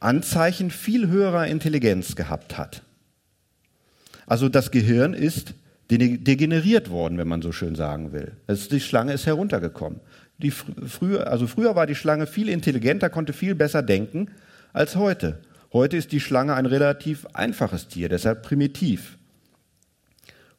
Anzeichen 0.00 0.70
viel 0.70 1.08
höherer 1.08 1.46
Intelligenz 1.46 2.16
gehabt 2.16 2.56
hat. 2.56 2.82
Also 4.26 4.48
das 4.48 4.70
Gehirn 4.70 5.14
ist 5.14 5.54
degeneriert 5.90 6.88
worden, 6.88 7.18
wenn 7.18 7.28
man 7.28 7.42
so 7.42 7.52
schön 7.52 7.74
sagen 7.74 8.12
will. 8.12 8.32
die 8.48 8.80
Schlange 8.80 9.12
ist 9.12 9.26
heruntergekommen 9.26 10.00
die 10.42 10.50
früher, 10.50 11.28
also 11.28 11.46
früher 11.46 11.74
war 11.76 11.86
die 11.86 11.94
Schlange 11.94 12.26
viel 12.26 12.48
intelligenter, 12.48 13.08
konnte 13.10 13.32
viel 13.32 13.54
besser 13.54 13.82
denken 13.82 14.30
als 14.72 14.96
heute. 14.96 15.40
Heute 15.72 15.96
ist 15.96 16.12
die 16.12 16.20
Schlange 16.20 16.54
ein 16.54 16.66
relativ 16.66 17.26
einfaches 17.32 17.88
Tier, 17.88 18.08
deshalb 18.08 18.42
primitiv. 18.42 19.16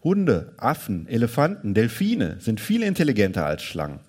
Hunde, 0.04 0.54
Affen, 0.58 1.08
Elefanten, 1.08 1.74
Delfine 1.74 2.38
sind 2.39 2.60
viel 2.60 2.84
intelligenter 2.84 3.46
als 3.46 3.63
Schlangen. 3.63 4.00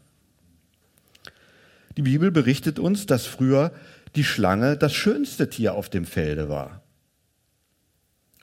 Die 1.97 2.03
Bibel 2.03 2.31
berichtet 2.33 2.79
uns, 2.79 3.07
dass 3.07 3.27
früher 3.27 3.73
die 4.17 4.25
Schlange 4.25 4.77
das 4.77 4.95
schönste 4.95 5.51
Tier 5.51 5.75
auf 5.75 5.89
dem 5.89 6.05
Felde 6.05 6.49
war. 6.49 6.83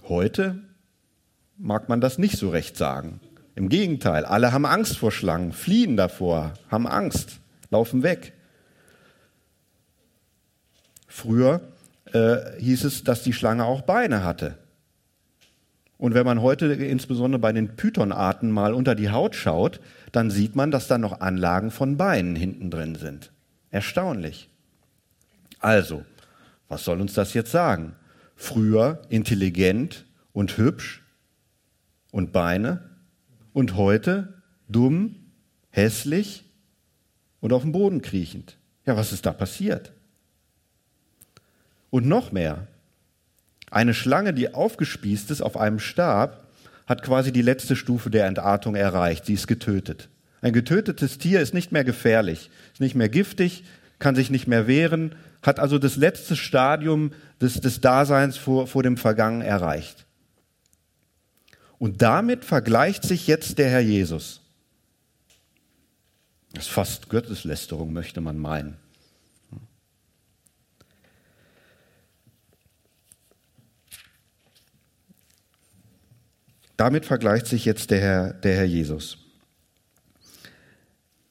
Heute 0.04 0.60
mag 1.58 1.90
man 1.90 2.02
das 2.02 2.18
nicht 2.18 2.38
so 2.38 2.50
recht 2.50 2.78
sagen. 2.78 3.20
Im 3.56 3.70
Gegenteil, 3.70 4.26
alle 4.26 4.54
haben 4.54 4.66
Angst 4.66 4.98
vor 4.98 5.12
Schlangen, 5.12 5.52
fliehen 5.52 5.98
davor, 5.98 6.54
haben 6.70 6.88
Angst, 6.88 7.40
laufen 7.70 8.02
weg. 8.04 8.34
Früher 11.08 11.62
äh, 12.14 12.60
hieß 12.60 12.86
es, 12.86 13.04
dass 13.04 13.24
die 13.24 13.34
Schlange 13.34 13.66
auch 13.66 13.82
Beine 13.82 14.24
hatte. 14.24 14.58
Und 15.98 16.16
wenn 16.16 16.26
man 16.26 16.42
heute 16.42 16.66
insbesondere 16.74 17.40
bei 17.40 17.52
den 17.52 17.76
Pythonarten 17.76 18.50
mal 18.50 18.74
unter 18.74 18.96
die 18.96 19.12
Haut 19.12 19.36
schaut, 19.36 19.80
dann 20.12 20.32
sieht 20.32 20.56
man, 20.56 20.72
dass 20.72 20.88
da 20.88 20.98
noch 20.98 21.20
Anlagen 21.20 21.70
von 21.70 21.98
Beinen 21.98 22.36
hinten 22.36 22.72
drin 22.72 22.96
sind. 22.96 23.32
Erstaunlich. 23.70 24.50
Also, 25.60 26.04
was 26.70 26.84
soll 26.84 27.02
uns 27.02 27.14
das 27.14 27.34
jetzt 27.34 27.52
sagen? 27.52 27.94
Früher 28.36 29.02
intelligent 29.10 30.06
und 30.34 30.58
hübsch 30.58 31.04
und 32.12 32.32
Beine, 32.32 32.91
und 33.54 33.76
heute 33.76 34.42
dumm, 34.68 35.16
hässlich 35.70 36.46
und 37.40 37.54
auf 37.54 37.64
dem 37.64 37.72
Boden 37.72 38.02
kriechend. 38.02 38.58
Ja, 38.86 38.98
was 38.98 39.12
ist 39.12 39.26
da 39.26 39.34
passiert? 39.34 39.92
Und 41.90 42.08
noch 42.08 42.32
mehr. 42.32 42.68
Eine 43.70 43.94
Schlange, 43.94 44.34
die 44.34 44.54
aufgespießt 44.54 45.32
ist 45.32 45.42
auf 45.42 45.58
einem 45.58 45.80
Stab, 45.80 46.48
hat 46.88 47.04
quasi 47.04 47.32
die 47.32 47.42
letzte 47.42 47.76
Stufe 47.76 48.10
der 48.10 48.28
Entartung 48.28 48.76
erreicht. 48.76 49.26
Sie 49.26 49.34
ist 49.34 49.48
getötet. 49.48 50.10
Ein 50.42 50.54
getötetes 50.54 51.18
Tier 51.18 51.42
ist 51.42 51.54
nicht 51.54 51.72
mehr 51.72 51.84
gefährlich, 51.84 52.50
ist 52.74 52.82
nicht 52.82 52.96
mehr 52.96 53.10
giftig, 53.10 53.64
kann 54.00 54.16
sich 54.16 54.30
nicht 54.30 54.48
mehr 54.48 54.68
wehren, 54.68 55.16
hat 55.44 55.60
also 55.60 55.78
das 55.78 55.96
letzte 55.96 56.36
Stadium 56.36 57.12
des, 57.40 57.62
des 57.62 57.82
Daseins 57.82 58.38
vor, 58.38 58.68
vor 58.68 58.84
dem 58.84 58.98
Vergangen 58.98 59.42
erreicht. 59.42 60.06
Und 61.82 62.04
damit 62.04 62.46
vergleicht 62.46 63.02
sich 63.02 63.26
jetzt 63.26 63.58
der 63.58 63.68
Herr 63.68 63.80
Jesus. 63.80 64.40
Das 66.54 66.66
ist 66.66 66.72
fast 66.72 67.10
Gotteslästerung, 67.10 67.92
möchte 67.92 68.22
man 68.22 68.38
meinen. 68.38 68.78
Damit 76.78 77.08
vergleicht 77.08 77.48
sich 77.48 77.66
jetzt 77.66 77.90
der 77.90 78.00
Herr, 78.00 78.34
der 78.34 78.58
Herr 78.58 78.66
Jesus. 78.66 79.18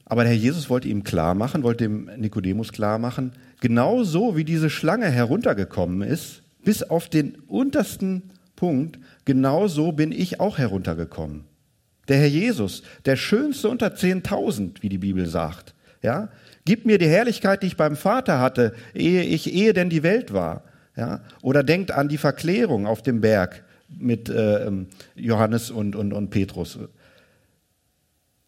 Aber 0.05 0.25
der 0.25 0.33
Herr 0.33 0.41
Jesus 0.41 0.69
wollte 0.69 0.89
ihm 0.89 1.05
klar 1.05 1.37
machen, 1.37 1.63
wollte 1.63 1.85
dem 1.85 2.07
Nikodemus 2.17 2.73
klar 2.73 2.99
machen, 2.99 3.35
genauso 3.61 4.37
wie 4.37 4.45
diese 4.45 4.69
Schlange 4.69 5.09
heruntergekommen 5.11 6.03
ist, 6.03 6.43
bis 6.65 6.83
auf 6.83 7.09
den 7.09 7.37
untersten 7.37 8.33
Punkt, 8.57 8.99
genau 9.25 9.69
so 9.69 9.93
bin 9.93 10.13
ich 10.13 10.41
auch 10.41 10.59
heruntergekommen. 10.59 11.45
Der 12.09 12.19
Herr 12.19 12.27
Jesus, 12.27 12.83
der 13.05 13.17
schönste 13.17 13.69
unter 13.69 13.89
10.000, 13.89 14.83
wie 14.83 14.89
die 14.89 14.99
Bibel 14.99 15.27
sagt, 15.27 15.75
ja, 16.03 16.31
gib 16.65 16.87
mir 16.87 16.99
die 16.99 17.09
Herrlichkeit, 17.09 17.63
die 17.63 17.69
ich 17.69 17.77
beim 17.77 17.97
Vater 17.97 18.41
hatte, 18.41 18.75
ehe 18.95 19.23
ich, 19.23 19.53
ehe 19.53 19.73
denn 19.73 19.91
die 19.91 20.03
Welt 20.03 20.33
war, 20.33 20.65
ja, 20.97 21.21
oder 21.43 21.63
denkt 21.63 21.93
an 21.93 22.09
die 22.09 22.19
Verklärung 22.19 22.87
auf 22.87 23.03
dem 23.03 23.21
Berg 23.21 23.65
mit 23.89 24.29
äh, 24.29 24.67
ähm, 24.67 24.89
Johannes 25.15 25.71
und, 25.71 25.95
und, 25.97 26.13
und 26.13 26.31
Petrus. 26.31 26.79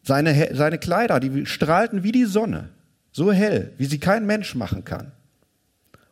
Seine, 0.03 0.55
seine 0.55 0.79
Kleider, 0.79 1.21
die 1.21 1.47
strahlten 1.47 2.03
wie 2.03 2.13
die 2.13 2.25
Sonne. 2.25 2.71
so 3.13 3.31
hell, 3.31 3.73
wie 3.77 3.85
sie 3.85 4.01
kein 4.01 4.27
Mensch 4.27 4.55
machen 4.55 4.85
kann. 4.85 5.13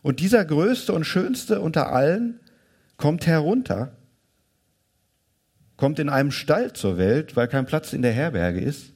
Und 0.02 0.20
dieser 0.20 0.44
größte 0.44 0.92
und 0.92 1.04
schönste 1.04 1.60
unter 1.60 1.92
allen 1.92 2.40
kommt 2.96 3.26
herunter, 3.26 3.92
kommt 5.80 5.98
in 5.98 6.10
einem 6.10 6.30
Stall 6.30 6.74
zur 6.74 6.98
Welt, 6.98 7.36
weil 7.36 7.48
kein 7.48 7.64
Platz 7.64 7.94
in 7.94 8.02
der 8.02 8.12
Herberge 8.12 8.60
ist, 8.60 8.92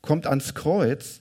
kommt 0.00 0.26
ans 0.26 0.54
Kreuz, 0.54 1.20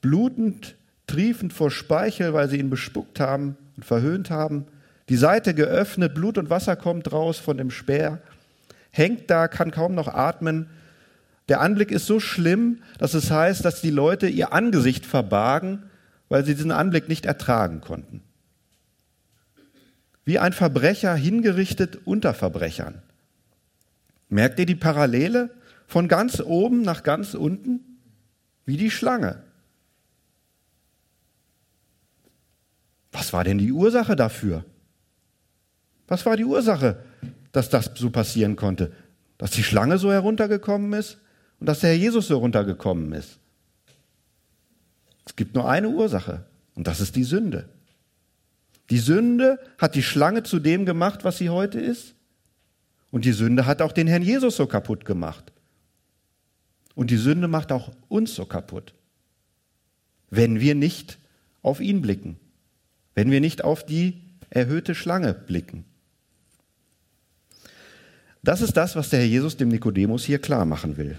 blutend, 0.00 0.76
triefend 1.06 1.52
vor 1.52 1.70
Speichel, 1.70 2.32
weil 2.32 2.48
sie 2.48 2.56
ihn 2.56 2.70
bespuckt 2.70 3.20
haben 3.20 3.58
und 3.76 3.84
verhöhnt 3.84 4.30
haben, 4.30 4.64
die 5.10 5.16
Seite 5.16 5.52
geöffnet, 5.52 6.14
Blut 6.14 6.38
und 6.38 6.48
Wasser 6.48 6.74
kommt 6.74 7.12
raus 7.12 7.38
von 7.38 7.58
dem 7.58 7.70
Speer, 7.70 8.22
hängt 8.92 9.28
da, 9.28 9.46
kann 9.46 9.72
kaum 9.72 9.94
noch 9.94 10.08
atmen. 10.08 10.70
Der 11.50 11.60
Anblick 11.60 11.90
ist 11.90 12.06
so 12.06 12.18
schlimm, 12.18 12.78
dass 12.96 13.12
es 13.12 13.30
heißt, 13.30 13.62
dass 13.62 13.82
die 13.82 13.90
Leute 13.90 14.26
ihr 14.26 14.54
Angesicht 14.54 15.04
verbargen, 15.04 15.82
weil 16.30 16.46
sie 16.46 16.54
diesen 16.54 16.72
Anblick 16.72 17.10
nicht 17.10 17.26
ertragen 17.26 17.82
konnten. 17.82 18.22
Wie 20.26 20.40
ein 20.40 20.52
Verbrecher 20.52 21.14
hingerichtet 21.14 22.00
unter 22.04 22.34
Verbrechern. 22.34 23.00
Merkt 24.28 24.58
ihr 24.58 24.66
die 24.66 24.74
Parallele? 24.74 25.50
Von 25.86 26.08
ganz 26.08 26.40
oben 26.40 26.82
nach 26.82 27.04
ganz 27.04 27.34
unten? 27.34 27.80
Wie 28.64 28.76
die 28.76 28.90
Schlange. 28.90 29.40
Was 33.12 33.32
war 33.32 33.44
denn 33.44 33.58
die 33.58 33.70
Ursache 33.70 34.16
dafür? 34.16 34.64
Was 36.08 36.26
war 36.26 36.36
die 36.36 36.44
Ursache, 36.44 36.98
dass 37.52 37.70
das 37.70 37.92
so 37.94 38.10
passieren 38.10 38.56
konnte? 38.56 38.92
Dass 39.38 39.52
die 39.52 39.62
Schlange 39.62 39.96
so 39.96 40.10
heruntergekommen 40.10 40.92
ist 40.92 41.18
und 41.60 41.66
dass 41.66 41.80
der 41.80 41.90
Herr 41.90 41.98
Jesus 41.98 42.26
so 42.26 42.34
heruntergekommen 42.34 43.12
ist? 43.12 43.38
Es 45.24 45.36
gibt 45.36 45.54
nur 45.54 45.70
eine 45.70 45.88
Ursache 45.88 46.44
und 46.74 46.88
das 46.88 47.00
ist 47.00 47.14
die 47.14 47.24
Sünde. 47.24 47.68
Die 48.90 48.98
Sünde 48.98 49.58
hat 49.78 49.94
die 49.94 50.02
Schlange 50.02 50.42
zu 50.42 50.58
dem 50.58 50.86
gemacht, 50.86 51.24
was 51.24 51.38
sie 51.38 51.50
heute 51.50 51.80
ist. 51.80 52.14
Und 53.10 53.24
die 53.24 53.32
Sünde 53.32 53.66
hat 53.66 53.82
auch 53.82 53.92
den 53.92 54.06
Herrn 54.06 54.22
Jesus 54.22 54.56
so 54.56 54.66
kaputt 54.66 55.04
gemacht. 55.04 55.52
Und 56.94 57.10
die 57.10 57.16
Sünde 57.16 57.48
macht 57.48 57.72
auch 57.72 57.92
uns 58.08 58.34
so 58.34 58.46
kaputt, 58.46 58.94
wenn 60.30 60.60
wir 60.60 60.74
nicht 60.74 61.18
auf 61.62 61.80
ihn 61.80 62.00
blicken, 62.00 62.36
wenn 63.14 63.30
wir 63.30 63.40
nicht 63.40 63.64
auf 63.64 63.84
die 63.84 64.22
erhöhte 64.50 64.94
Schlange 64.94 65.34
blicken. 65.34 65.84
Das 68.42 68.62
ist 68.62 68.76
das, 68.76 68.94
was 68.94 69.10
der 69.10 69.20
Herr 69.20 69.26
Jesus 69.26 69.56
dem 69.56 69.68
Nikodemus 69.68 70.24
hier 70.24 70.38
klar 70.38 70.64
machen 70.64 70.96
will. 70.96 71.18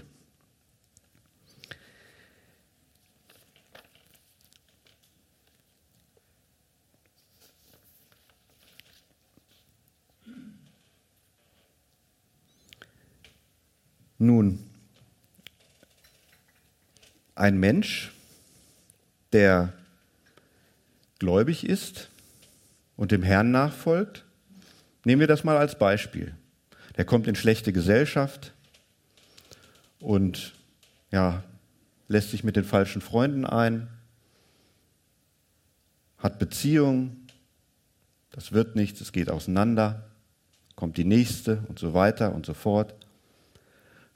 Nun, 14.18 14.58
ein 17.36 17.58
Mensch, 17.58 18.12
der 19.32 19.72
gläubig 21.20 21.64
ist 21.64 22.08
und 22.96 23.12
dem 23.12 23.22
Herrn 23.22 23.52
nachfolgt, 23.52 24.24
nehmen 25.04 25.20
wir 25.20 25.28
das 25.28 25.44
mal 25.44 25.56
als 25.56 25.78
Beispiel. 25.78 26.34
Der 26.96 27.04
kommt 27.04 27.28
in 27.28 27.36
schlechte 27.36 27.72
Gesellschaft 27.72 28.52
und 30.00 30.54
ja, 31.12 31.44
lässt 32.08 32.32
sich 32.32 32.42
mit 32.42 32.56
den 32.56 32.64
falschen 32.64 33.00
Freunden 33.00 33.44
ein, 33.44 33.88
hat 36.18 36.40
Beziehungen, 36.40 37.28
das 38.32 38.50
wird 38.50 38.74
nichts, 38.74 39.00
es 39.00 39.12
geht 39.12 39.30
auseinander, 39.30 40.10
kommt 40.74 40.96
die 40.96 41.04
nächste 41.04 41.62
und 41.68 41.78
so 41.78 41.94
weiter 41.94 42.34
und 42.34 42.46
so 42.46 42.54
fort. 42.54 42.94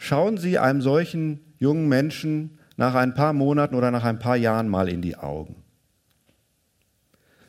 Schauen 0.05 0.37
Sie 0.37 0.59
einem 0.59 0.83
solchen 0.83 1.39
jungen 1.61 1.89
Menschen 1.89 2.59
nach 2.77 2.97
ein 2.97 3.15
paar 3.15 3.33
Monaten 3.33 3.77
oder 3.77 3.93
nach 3.93 4.03
ein 4.03 4.19
paar 4.19 4.37
Jahren 4.37 4.67
mal 4.69 4.89
in 4.89 5.01
die 5.01 5.15
Augen. 5.15 5.55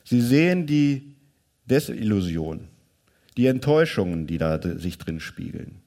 Sie 0.03 0.21
sehen 0.21 0.67
die 0.67 1.15
Desillusion, 1.65 2.67
die 3.37 3.47
Enttäuschungen, 3.47 4.27
die 4.27 4.37
da 4.37 4.61
sich 4.61 4.99
drin 4.99 5.19
spiegeln, 5.19 5.81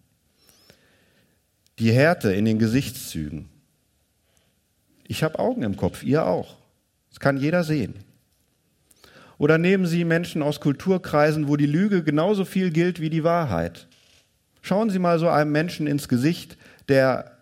die 1.78 1.92
Härte 1.92 2.32
in 2.32 2.44
den 2.44 2.58
Gesichtszügen. 2.58 3.48
Ich 5.06 5.22
habe 5.22 5.38
Augen 5.38 5.62
im 5.62 5.76
Kopf, 5.76 6.02
ihr 6.02 6.26
auch. 6.26 6.56
Das 7.10 7.20
kann 7.20 7.36
jeder 7.36 7.62
sehen. 7.62 7.94
Oder 9.38 9.56
nehmen 9.58 9.86
Sie 9.86 10.04
Menschen 10.04 10.42
aus 10.42 10.58
Kulturkreisen, 10.58 11.46
wo 11.46 11.56
die 11.56 11.66
Lüge 11.66 12.02
genauso 12.02 12.44
viel 12.44 12.72
gilt 12.72 13.00
wie 13.00 13.10
die 13.10 13.22
Wahrheit. 13.22 13.86
Schauen 14.66 14.90
Sie 14.90 14.98
mal 14.98 15.20
so 15.20 15.28
einem 15.28 15.52
Menschen 15.52 15.86
ins 15.86 16.08
Gesicht, 16.08 16.58
der 16.88 17.38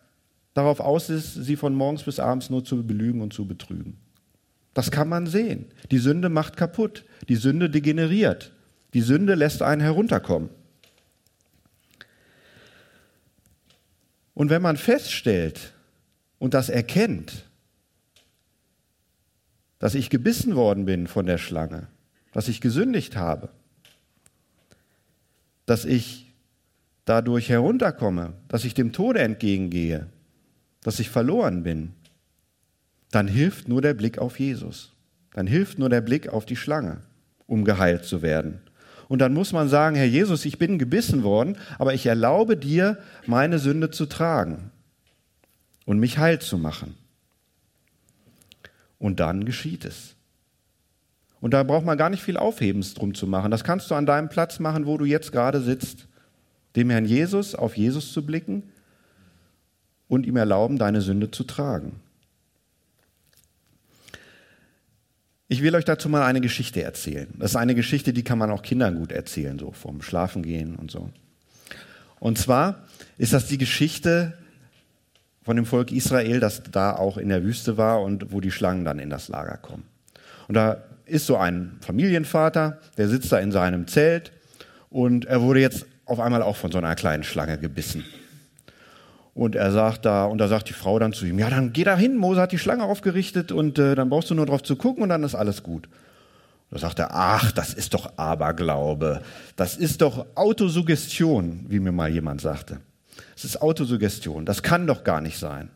darauf 0.53 0.79
aus 0.79 1.09
ist, 1.09 1.33
Sie 1.33 1.57
von 1.57 1.75
morgens 1.75 2.03
bis 2.03 2.21
abends 2.21 2.51
nur 2.51 2.67
zu 2.67 2.87
belügen 2.87 3.23
und 3.23 3.33
zu 3.33 3.47
betrügen. 3.47 3.97
Das 4.75 4.91
kann 4.91 5.09
man 5.09 5.27
sehen. 5.27 5.65
Die 5.91 5.97
Sünde 5.97 6.29
macht 6.29 6.59
kaputt. 6.59 7.07
Die 7.31 7.37
Sünde 7.37 7.71
degeneriert. 7.71 8.53
Die 8.93 9.01
Sünde 9.01 9.37
lässt 9.37 9.63
einen 9.63 9.81
herunterkommen. 9.81 10.51
Und 14.35 14.51
wenn 14.51 14.61
man 14.61 14.77
feststellt 14.77 15.73
und 16.39 16.53
das 16.53 16.69
erkennt, 16.69 17.47
dass 19.79 19.95
ich 19.95 20.11
gebissen 20.11 20.57
worden 20.57 20.85
bin 20.85 21.07
von 21.07 21.25
der 21.25 21.39
Schlange, 21.39 21.87
dass 22.33 22.49
ich 22.49 22.61
gesündigt 22.61 23.17
habe, 23.17 23.49
dass 25.65 25.87
ich 25.87 26.24
dadurch 27.05 27.49
herunterkomme, 27.49 28.35
dass 28.49 28.65
ich 28.65 28.75
dem 28.75 28.93
Tode 28.93 29.21
entgegengehe, 29.21 30.07
dass 30.83 31.01
ich 31.01 31.11
verloren 31.11 31.63
bin, 31.63 31.93
dann 33.11 33.29
hilft 33.29 33.69
nur 33.69 33.83
der 33.83 33.95
Blick 33.95 34.19
auf 34.19 34.39
Jesus. 34.39 34.93
Dann 35.33 35.47
hilft 35.47 35.79
nur 35.79 35.89
der 35.89 36.01
Blick 36.01 36.29
auf 36.29 36.47
die 36.47 36.57
Schlange, 36.57 36.99
um 37.47 37.65
geheilt 37.65 38.05
zu 38.05 38.23
werden. 38.23 38.61
Und 39.09 39.19
dann 39.19 39.35
muss 39.35 39.53
man 39.53 39.69
sagen, 39.69 39.97
Herr 39.97 40.07
Jesus, 40.07 40.45
ich 40.45 40.59
bin 40.59 40.79
gebissen 40.79 41.23
worden, 41.23 41.59
aber 41.79 41.95
ich 41.95 42.07
erlaube 42.07 42.57
dir, 42.57 42.99
meine 43.27 43.59
Sünde 43.59 43.91
zu 43.91 44.07
tragen 44.07 44.71
und 45.85 45.99
mich 45.99 46.19
heil 46.19 46.39
zu 46.39 46.57
machen. 46.57 46.95
Und 48.99 49.21
dann 49.21 49.45
geschieht 49.45 49.85
es. 49.85 50.15
Und 51.41 51.53
da 51.53 51.63
braucht 51.63 51.85
man 51.85 51.99
gar 51.99 52.09
nicht 52.09 52.23
viel 52.23 52.39
Aufhebens 52.39 52.95
drum 52.95 53.15
zu 53.15 53.27
machen. 53.27 53.51
Das 53.51 53.65
kannst 53.65 53.91
du 53.91 53.95
an 53.95 54.07
deinem 54.07 54.31
Platz 54.31 54.61
machen, 54.61 54.87
wo 54.87 54.97
du 54.97 55.05
jetzt 55.05 55.31
gerade 55.31 55.61
sitzt 55.61 56.09
dem 56.77 56.91
Herrn 56.91 57.05
Jesus, 57.05 57.55
auf 57.55 57.77
Jesus 57.77 58.13
zu 58.13 58.25
blicken 58.25 58.65
und 60.09 60.27
ihm 60.27 60.37
erlauben, 60.37 60.79
deine 60.79 61.01
Sünde 61.01 61.31
zu 61.31 61.45
tragen. 61.45 62.01
Ich 65.49 65.63
will 65.63 65.75
euch 65.75 65.85
dazu 65.85 66.09
mal 66.09 66.25
eine 66.25 66.41
Geschichte 66.41 66.83
erzählen. 66.83 67.29
Das 67.39 67.53
ist 67.53 67.57
eine 67.57 67.75
Geschichte, 67.75 68.13
die 68.13 68.25
kann 68.25 68.39
man 68.39 68.51
auch 68.51 68.63
Kindern 68.63 68.97
gut 68.97 69.13
erzählen, 69.13 69.59
so 69.59 69.73
vom 69.73 70.03
Schlafengehen 70.03 70.75
und 70.75 70.91
so. 70.91 71.11
Und 72.19 72.39
zwar 72.39 72.85
ist 73.19 73.35
das 73.35 73.47
die 73.47 73.59
Geschichte 73.59 74.33
von 75.43 75.57
dem 75.57 75.67
Volk 75.67 75.93
Israel, 75.93 76.41
das 76.41 76.63
da 76.73 76.97
auch 76.97 77.19
in 77.19 77.29
der 77.29 77.45
Wüste 77.45 77.77
war 77.77 78.03
und 78.03 78.33
wo 78.33 78.41
die 78.41 78.51
Schlangen 78.51 78.85
dann 78.85 78.99
in 78.99 79.11
das 79.11 79.29
Lager 79.29 79.59
kommen. 79.59 79.85
Und 80.49 80.55
da 80.55 80.83
ist 81.05 81.27
so 81.27 81.37
ein 81.37 81.77
Familienvater, 81.83 82.81
der 82.97 83.09
sitzt 83.09 83.31
da 83.31 83.39
in 83.39 83.53
seinem 83.53 83.87
Zelt 83.87 84.33
und 84.89 85.27
er 85.27 85.43
wurde 85.43 85.61
jetzt 85.61 85.87
auf 86.07 86.21
einmal 86.21 86.43
auch 86.43 86.57
von 86.57 86.71
so 86.71 86.79
einer 86.79 86.95
kleinen 86.95 87.25
Schlange 87.25 87.59
gebissen. 87.59 88.05
Und 89.35 89.57
er 89.57 89.73
sagt 89.73 90.05
da, 90.05 90.27
und 90.27 90.39
da 90.39 90.47
sagt 90.47 90.69
die 90.69 90.75
Frau 90.75 90.99
dann 90.99 91.13
zu 91.13 91.27
ihm, 91.27 91.39
ja, 91.39 91.51
dann 91.51 91.73
geh 91.73 91.83
da 91.83 91.97
hin, 91.97 92.17
Mose 92.17 92.41
hat 92.41 92.53
die 92.53 92.59
Schlange 92.59 92.85
aufgerichtet 92.85 93.51
und 93.51 93.79
äh, 93.79 93.97
dann 93.97 94.09
brauchst 94.09 94.31
du 94.31 94.35
nur 94.35 94.47
drauf 94.47 94.63
zu 94.63 94.77
gucken 94.77 95.03
und 95.03 95.09
dann 95.09 95.25
ist 95.25 95.35
alles 95.35 95.63
gut. 95.63 95.89
Da 96.71 96.79
sagt 96.79 96.99
er, 96.99 97.11
ach, 97.13 97.53
das 97.53 97.75
ist 97.75 97.95
doch 97.95 98.17
Aberglaube. 98.17 99.23
Das 99.57 99.77
ist 99.77 100.03
doch 100.03 100.27
Autosuggestion, 100.35 101.67
wie 101.69 101.81
mir 101.81 101.93
mal 101.93 102.11
jemand 102.11 102.41
sagte. 102.41 102.81
Es 103.37 103.45
ist 103.45 103.61
Autosuggestion. 103.61 104.45
Das 104.45 104.63
kann 104.63 104.87
doch 104.87 105.05
gar 105.05 105.21
nicht 105.21 105.39
sein. 105.39 105.71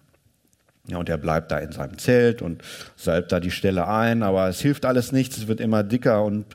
Ja, 0.88 0.97
und 0.97 1.09
er 1.09 1.19
bleibt 1.19 1.51
da 1.51 1.59
in 1.59 1.73
seinem 1.73 1.99
Zelt 1.99 2.41
und 2.41 2.62
salbt 2.97 3.31
da 3.31 3.41
die 3.41 3.51
Stelle 3.51 3.87
ein, 3.87 4.23
aber 4.23 4.49
es 4.49 4.61
hilft 4.61 4.87
alles 4.87 5.12
nichts. 5.12 5.37
Es 5.37 5.47
wird 5.47 5.61
immer 5.61 5.83
dicker 5.83 6.25
und 6.25 6.47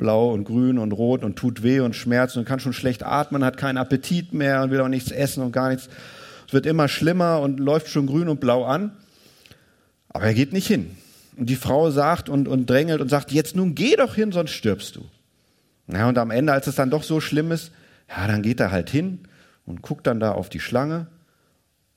blau 0.00 0.32
und 0.32 0.44
grün 0.44 0.78
und 0.78 0.92
rot 0.92 1.22
und 1.22 1.36
tut 1.36 1.62
weh 1.62 1.80
und 1.80 1.94
schmerzt 1.94 2.38
und 2.38 2.46
kann 2.46 2.58
schon 2.58 2.72
schlecht 2.72 3.04
atmen, 3.04 3.44
hat 3.44 3.58
keinen 3.58 3.76
Appetit 3.76 4.32
mehr 4.32 4.62
und 4.62 4.70
will 4.70 4.80
auch 4.80 4.88
nichts 4.88 5.10
essen 5.10 5.44
und 5.44 5.52
gar 5.52 5.68
nichts. 5.68 5.90
Es 6.48 6.54
wird 6.54 6.64
immer 6.64 6.88
schlimmer 6.88 7.40
und 7.40 7.60
läuft 7.60 7.88
schon 7.88 8.06
grün 8.06 8.28
und 8.28 8.40
blau 8.40 8.64
an. 8.64 8.92
Aber 10.08 10.24
er 10.24 10.34
geht 10.34 10.54
nicht 10.54 10.66
hin. 10.66 10.96
Und 11.36 11.50
die 11.50 11.56
Frau 11.56 11.90
sagt 11.90 12.28
und, 12.28 12.48
und 12.48 12.68
drängelt 12.68 13.02
und 13.02 13.08
sagt, 13.08 13.30
jetzt 13.30 13.54
nun 13.54 13.74
geh 13.74 13.94
doch 13.94 14.14
hin, 14.14 14.32
sonst 14.32 14.52
stirbst 14.52 14.96
du. 14.96 15.04
Ja, 15.86 16.08
und 16.08 16.18
am 16.18 16.30
Ende, 16.30 16.52
als 16.52 16.66
es 16.66 16.74
dann 16.74 16.90
doch 16.90 17.02
so 17.02 17.20
schlimm 17.20 17.52
ist, 17.52 17.70
ja, 18.08 18.26
dann 18.26 18.42
geht 18.42 18.58
er 18.58 18.70
halt 18.70 18.90
hin 18.90 19.20
und 19.66 19.82
guckt 19.82 20.06
dann 20.06 20.18
da 20.18 20.32
auf 20.32 20.48
die 20.48 20.60
Schlange 20.60 21.06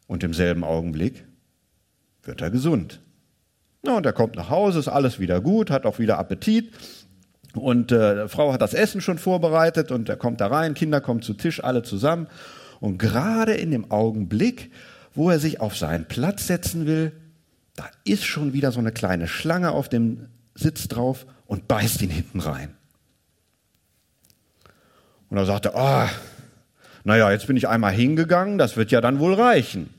und 0.08 0.24
im 0.24 0.34
selben 0.34 0.64
Augenblick 0.64 1.24
wird 2.24 2.42
er 2.42 2.52
gesund. 2.52 3.00
Ja, 3.86 3.98
und 3.98 4.06
er 4.06 4.14
kommt 4.14 4.36
nach 4.36 4.50
Hause, 4.50 4.80
ist 4.80 4.88
alles 4.88 5.20
wieder 5.20 5.42
gut, 5.42 5.70
hat 5.72 5.86
auch 5.86 6.00
wieder 6.00 6.18
Appetit. 6.18 6.74
Und 7.56 7.92
äh, 7.92 8.28
Frau 8.28 8.52
hat 8.52 8.62
das 8.62 8.74
Essen 8.74 9.02
schon 9.02 9.20
vorbereitet 9.20 9.92
und 9.92 10.10
er 10.10 10.18
kommt 10.18 10.42
da 10.42 10.48
rein, 10.48 10.74
Kinder 10.74 11.02
kommen 11.02 11.22
zu 11.22 11.34
Tisch, 11.34 11.64
alle 11.64 11.84
zusammen. 11.84 12.28
Und 12.80 12.98
gerade 12.98 13.54
in 13.54 13.72
dem 13.72 13.92
Augenblick, 13.92 14.72
wo 15.14 15.30
er 15.30 15.40
sich 15.40 15.62
auf 15.62 15.78
seinen 15.78 16.06
Platz 16.06 16.48
setzen 16.48 16.88
will, 16.88 17.12
da 17.76 17.86
ist 18.04 18.26
schon 18.26 18.54
wieder 18.54 18.72
so 18.72 18.80
eine 18.80 18.92
kleine 18.92 19.28
Schlange 19.28 19.72
auf 19.72 19.88
dem 19.88 20.28
Sitz 20.56 20.88
drauf 20.88 21.26
und 21.46 21.68
beißt 21.68 22.02
ihn 22.02 22.10
hinten 22.10 22.40
rein. 22.40 22.76
Und 25.30 25.38
da 25.38 25.46
sagt 25.46 25.66
er, 25.66 25.76
oh, 25.76 26.10
naja, 27.04 27.32
jetzt 27.32 27.48
bin 27.48 27.58
ich 27.58 27.68
einmal 27.68 27.92
hingegangen, 27.92 28.58
das 28.58 28.78
wird 28.78 28.92
ja 28.92 29.02
dann 29.02 29.20
wohl 29.20 29.34
reichen. 29.34 29.90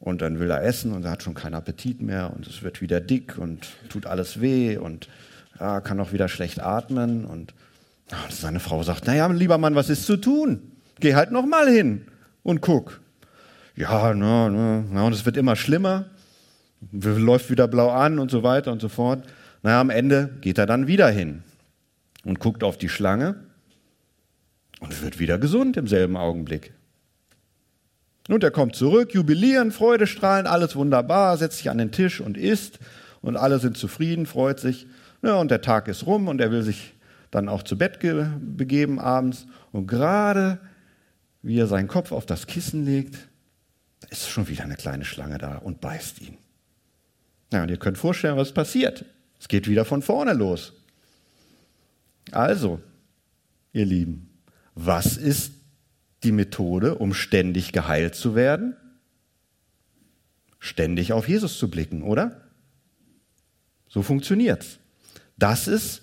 Und 0.00 0.22
dann 0.22 0.40
will 0.40 0.50
er 0.50 0.64
essen 0.64 0.92
und 0.92 1.04
er 1.04 1.10
hat 1.10 1.22
schon 1.22 1.34
keinen 1.34 1.54
Appetit 1.54 2.00
mehr 2.00 2.32
und 2.34 2.46
es 2.46 2.62
wird 2.62 2.80
wieder 2.80 3.00
dick 3.00 3.36
und 3.36 3.68
tut 3.90 4.06
alles 4.06 4.40
weh 4.40 4.78
und 4.78 5.08
ja, 5.60 5.80
kann 5.80 6.00
auch 6.00 6.12
wieder 6.12 6.28
schlecht 6.28 6.58
atmen. 6.58 7.26
Und 7.26 7.52
seine 8.30 8.60
Frau 8.60 8.82
sagt, 8.82 9.06
naja, 9.06 9.26
lieber 9.26 9.58
Mann, 9.58 9.74
was 9.74 9.90
ist 9.90 10.06
zu 10.06 10.16
tun? 10.16 10.72
Geh 11.00 11.14
halt 11.14 11.32
noch 11.32 11.44
mal 11.44 11.68
hin 11.68 12.06
und 12.42 12.62
guck. 12.62 13.00
Ja, 13.76 14.14
na, 14.14 14.48
na, 14.48 14.84
na, 14.90 15.04
und 15.04 15.12
es 15.12 15.26
wird 15.26 15.36
immer 15.36 15.54
schlimmer, 15.54 16.06
läuft 16.92 17.50
wieder 17.50 17.68
blau 17.68 17.90
an 17.90 18.18
und 18.18 18.30
so 18.30 18.42
weiter 18.42 18.72
und 18.72 18.80
so 18.80 18.88
fort. 18.88 19.26
Naja, 19.62 19.82
am 19.82 19.90
Ende 19.90 20.30
geht 20.40 20.56
er 20.56 20.66
dann 20.66 20.86
wieder 20.86 21.10
hin 21.10 21.42
und 22.24 22.40
guckt 22.40 22.64
auf 22.64 22.78
die 22.78 22.88
Schlange 22.88 23.36
und 24.80 25.02
wird 25.02 25.18
wieder 25.18 25.38
gesund 25.38 25.76
im 25.76 25.86
selben 25.86 26.16
Augenblick. 26.16 26.72
Und 28.32 28.44
er 28.44 28.50
kommt 28.50 28.76
zurück, 28.76 29.12
jubilieren, 29.12 29.72
Freude 29.72 30.06
strahlen, 30.06 30.46
alles 30.46 30.76
wunderbar, 30.76 31.36
setzt 31.36 31.58
sich 31.58 31.70
an 31.70 31.78
den 31.78 31.90
Tisch 31.90 32.20
und 32.20 32.36
isst 32.36 32.78
und 33.22 33.36
alle 33.36 33.58
sind 33.58 33.76
zufrieden, 33.76 34.24
freut 34.24 34.60
sich. 34.60 34.86
Ja, 35.22 35.34
und 35.34 35.50
der 35.50 35.60
Tag 35.60 35.88
ist 35.88 36.06
rum 36.06 36.28
und 36.28 36.40
er 36.40 36.50
will 36.50 36.62
sich 36.62 36.94
dann 37.30 37.48
auch 37.48 37.62
zu 37.62 37.76
Bett 37.76 37.98
begeben 38.00 38.98
abends. 39.00 39.46
Und 39.72 39.86
gerade 39.86 40.60
wie 41.42 41.58
er 41.58 41.66
seinen 41.66 41.88
Kopf 41.88 42.12
auf 42.12 42.24
das 42.24 42.46
Kissen 42.46 42.84
legt, 42.84 43.16
ist 44.10 44.28
schon 44.28 44.48
wieder 44.48 44.64
eine 44.64 44.76
kleine 44.76 45.04
Schlange 45.04 45.38
da 45.38 45.56
und 45.56 45.80
beißt 45.80 46.20
ihn. 46.20 46.38
Ja, 47.52 47.62
und 47.62 47.70
ihr 47.70 47.78
könnt 47.78 47.98
vorstellen, 47.98 48.36
was 48.36 48.52
passiert. 48.52 49.04
Es 49.40 49.48
geht 49.48 49.68
wieder 49.68 49.84
von 49.84 50.02
vorne 50.02 50.34
los. 50.34 50.72
Also, 52.30 52.80
ihr 53.72 53.86
Lieben, 53.86 54.30
was 54.74 55.16
ist 55.16 55.52
die 56.22 56.32
Methode, 56.32 56.96
um 56.96 57.14
ständig 57.14 57.72
geheilt 57.72 58.14
zu 58.14 58.34
werden? 58.34 58.76
Ständig 60.58 61.12
auf 61.12 61.28
Jesus 61.28 61.58
zu 61.58 61.70
blicken, 61.70 62.02
oder? 62.02 62.40
So 63.88 64.02
funktioniert's. 64.02 64.78
Das 65.38 65.66
ist 65.68 66.02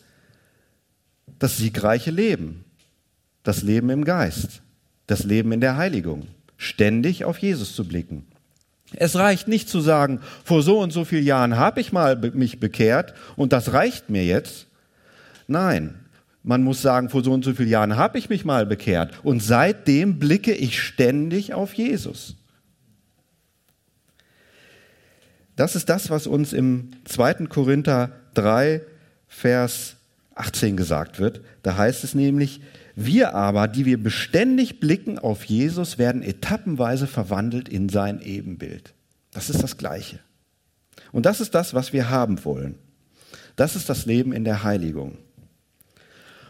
das 1.39 1.58
siegreiche 1.58 2.12
Leben, 2.12 2.65
das 3.43 3.62
Leben 3.62 3.89
im 3.89 4.03
Geist, 4.03 4.62
das 5.06 5.23
Leben 5.23 5.51
in 5.51 5.62
der 5.62 5.77
Heiligung, 5.77 6.27
ständig 6.58 7.23
auf 7.23 7.38
Jesus 7.38 7.75
zu 7.75 7.88
blicken. 7.88 8.25
Es 8.93 9.15
reicht 9.15 9.47
nicht 9.47 9.69
zu 9.69 9.82
sagen, 9.82 10.21
vor 10.43 10.63
so 10.63 10.80
und 10.80 10.91
so 10.91 11.06
vielen 11.06 11.25
Jahren 11.25 11.58
habe 11.58 11.82
ich 11.82 11.91
mal 11.91 12.15
mich 12.34 12.60
bekehrt 12.60 13.13
und 13.36 13.53
das 13.53 13.73
reicht 13.73 14.10
mir 14.10 14.25
jetzt. 14.25 14.67
Nein, 15.47 15.99
man 16.43 16.63
muss 16.63 16.82
sagen, 16.82 17.10
vor 17.10 17.23
so 17.23 17.34
und 17.34 17.43
so 17.43 17.54
vielen 17.54 17.69
Jahren 17.69 17.97
habe 17.97 18.17
ich 18.17 18.30
mich 18.30 18.45
mal 18.45 18.65
bekehrt 18.65 19.13
und 19.23 19.41
seitdem 19.41 20.19
blicke 20.19 20.54
ich 20.54 20.82
ständig 20.82 21.54
auf 21.54 21.73
Jesus. 21.73 22.36
Das 25.56 25.76
ist 25.76 25.89
das, 25.89 26.10
was 26.10 26.28
uns 26.28 26.54
im 26.54 26.91
2. 27.06 27.47
Korinther 27.47 28.12
3, 28.36 28.82
Vers 29.28 29.97
18 30.36 30.78
gesagt 30.78 31.19
wird. 31.19 31.41
Da 31.63 31.78
heißt 31.78 32.04
es 32.04 32.13
nämlich, 32.13 32.62
wir 32.95 33.34
aber, 33.34 33.67
die 33.67 33.86
wir 33.86 34.02
beständig 34.02 34.80
blicken 34.80 35.19
auf 35.19 35.43
Jesus, 35.45 35.97
werden 35.97 36.23
etappenweise 36.23 37.08
verwandelt 37.08 37.69
in 37.69 37.89
sein 37.89 38.21
Ebenbild. 38.21 38.93
Das 39.32 39.50
ist 39.50 39.62
das 39.62 39.78
Gleiche. 39.78 40.19
Und 41.12 41.26
das 41.26 41.41
ist 41.41 41.56
das, 41.56 41.73
was 41.73 41.93
wir 41.93 42.10
haben 42.10 42.43
wollen. 42.45 42.76
Das 43.56 43.76
ist 43.76 43.89
das 43.89 44.06
Leben 44.06 44.34
in 44.34 44.43
der 44.43 44.63
Heiligung. 44.63 45.17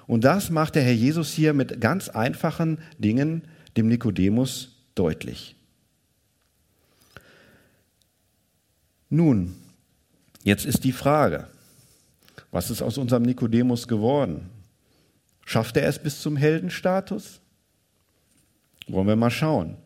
Und 0.08 0.24
das 0.24 0.50
macht 0.50 0.76
der 0.76 0.84
Herr 0.84 0.94
Jesus 0.94 1.34
hier 1.34 1.54
mit 1.54 1.82
ganz 1.82 2.08
einfachen 2.10 2.80
Dingen 2.98 3.44
dem 3.76 3.90
Nikodemus 3.90 4.70
deutlich. 4.96 5.56
Nun, 9.10 9.56
jetzt 10.44 10.66
ist 10.66 10.84
die 10.84 10.92
Frage, 10.94 11.48
was 12.52 12.72
ist 12.72 12.82
aus 12.82 12.98
unserem 12.98 13.24
Nikodemus 13.24 13.88
geworden? 13.88 14.50
Schafft 15.46 15.78
er 15.78 15.88
es 15.88 16.00
bis 16.00 16.22
zum 16.22 16.36
Heldenstatus? 16.36 17.40
Wollen 18.88 19.08
wir 19.08 19.16
mal 19.16 19.30
schauen. 19.30 19.78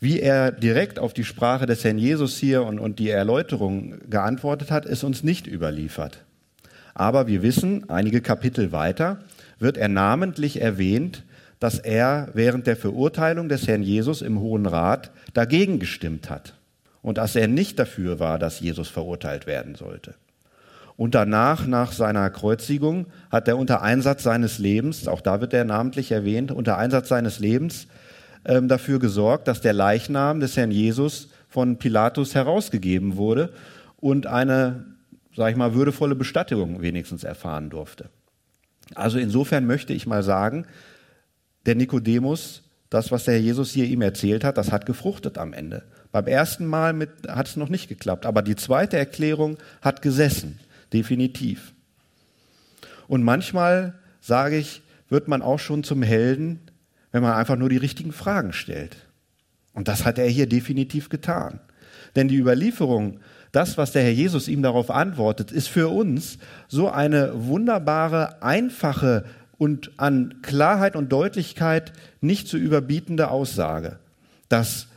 Wie 0.00 0.20
er 0.20 0.50
direkt 0.50 0.98
auf 0.98 1.12
die 1.12 1.24
Sprache 1.24 1.66
des 1.66 1.84
Herrn 1.84 1.98
Jesus 1.98 2.36
hier 2.36 2.64
und, 2.64 2.80
und 2.80 2.98
die 2.98 3.10
Erläuterung 3.10 3.98
geantwortet 4.08 4.70
hat, 4.70 4.86
ist 4.86 5.04
uns 5.04 5.22
nicht 5.22 5.46
überliefert. 5.46 6.24
Aber 6.94 7.26
wir 7.26 7.42
wissen, 7.42 7.88
einige 7.88 8.20
Kapitel 8.20 8.72
weiter 8.72 9.18
wird 9.58 9.76
er 9.76 9.88
namentlich 9.88 10.60
erwähnt, 10.60 11.24
dass 11.58 11.78
er 11.78 12.28
während 12.34 12.66
der 12.66 12.76
Verurteilung 12.76 13.48
des 13.48 13.68
Herrn 13.68 13.82
Jesus 13.82 14.20
im 14.20 14.40
Hohen 14.40 14.66
Rat 14.66 15.10
dagegen 15.32 15.78
gestimmt 15.78 16.28
hat 16.28 16.54
und 17.02 17.18
dass 17.18 17.36
er 17.36 17.48
nicht 17.48 17.78
dafür 17.78 18.18
war, 18.18 18.38
dass 18.38 18.60
Jesus 18.60 18.88
verurteilt 18.88 19.46
werden 19.46 19.74
sollte. 19.76 20.14
Und 20.96 21.14
danach, 21.14 21.66
nach 21.66 21.92
seiner 21.92 22.28
Kreuzigung, 22.30 23.06
hat 23.30 23.48
er 23.48 23.56
unter 23.56 23.82
Einsatz 23.82 24.22
seines 24.22 24.58
Lebens, 24.58 25.08
auch 25.08 25.20
da 25.20 25.40
wird 25.40 25.54
er 25.54 25.64
namentlich 25.64 26.12
erwähnt, 26.12 26.50
unter 26.50 26.78
Einsatz 26.78 27.08
seines 27.08 27.38
Lebens 27.38 27.86
ähm, 28.44 28.68
dafür 28.68 28.98
gesorgt, 28.98 29.48
dass 29.48 29.60
der 29.60 29.72
Leichnam 29.72 30.40
des 30.40 30.56
Herrn 30.56 30.70
Jesus 30.70 31.28
von 31.48 31.78
Pilatus 31.78 32.34
herausgegeben 32.34 33.16
wurde 33.16 33.52
und 34.00 34.26
eine 34.26 34.84
sage 35.36 35.52
ich 35.52 35.56
mal, 35.56 35.74
würdevolle 35.74 36.14
Bestattung 36.14 36.82
wenigstens 36.82 37.24
erfahren 37.24 37.70
durfte. 37.70 38.10
Also 38.94 39.18
insofern 39.18 39.66
möchte 39.66 39.92
ich 39.92 40.06
mal 40.06 40.22
sagen, 40.22 40.66
der 41.66 41.74
Nikodemus, 41.74 42.62
das, 42.90 43.10
was 43.10 43.24
der 43.24 43.40
Jesus 43.40 43.72
hier 43.72 43.86
ihm 43.86 44.02
erzählt 44.02 44.44
hat, 44.44 44.58
das 44.58 44.72
hat 44.72 44.86
gefruchtet 44.86 45.38
am 45.38 45.52
Ende. 45.52 45.84
Beim 46.10 46.26
ersten 46.26 46.66
Mal 46.66 47.08
hat 47.28 47.48
es 47.48 47.56
noch 47.56 47.68
nicht 47.70 47.88
geklappt, 47.88 48.26
aber 48.26 48.42
die 48.42 48.56
zweite 48.56 48.98
Erklärung 48.98 49.56
hat 49.80 50.02
gesessen, 50.02 50.58
definitiv. 50.92 51.72
Und 53.08 53.22
manchmal, 53.22 53.94
sage 54.20 54.56
ich, 54.58 54.82
wird 55.08 55.28
man 55.28 55.42
auch 55.42 55.58
schon 55.58 55.84
zum 55.84 56.02
Helden, 56.02 56.60
wenn 57.12 57.22
man 57.22 57.34
einfach 57.34 57.56
nur 57.56 57.68
die 57.68 57.76
richtigen 57.78 58.12
Fragen 58.12 58.52
stellt. 58.52 58.96
Und 59.72 59.88
das 59.88 60.04
hat 60.04 60.18
er 60.18 60.28
hier 60.28 60.46
definitiv 60.46 61.08
getan. 61.08 61.60
Denn 62.14 62.28
die 62.28 62.36
Überlieferung 62.36 63.20
das, 63.52 63.76
was 63.76 63.92
der 63.92 64.02
Herr 64.02 64.12
Jesus 64.12 64.48
ihm 64.48 64.62
darauf 64.62 64.90
antwortet, 64.90 65.52
ist 65.52 65.68
für 65.68 65.88
uns 65.88 66.38
so 66.68 66.88
eine 66.88 67.32
wunderbare, 67.34 68.42
einfache 68.42 69.24
und 69.58 69.92
an 69.98 70.40
Klarheit 70.42 70.96
und 70.96 71.12
Deutlichkeit 71.12 71.92
nicht 72.20 72.48
zu 72.48 72.56
überbietende 72.56 73.30
Aussage, 73.30 73.98
dass 74.48 74.88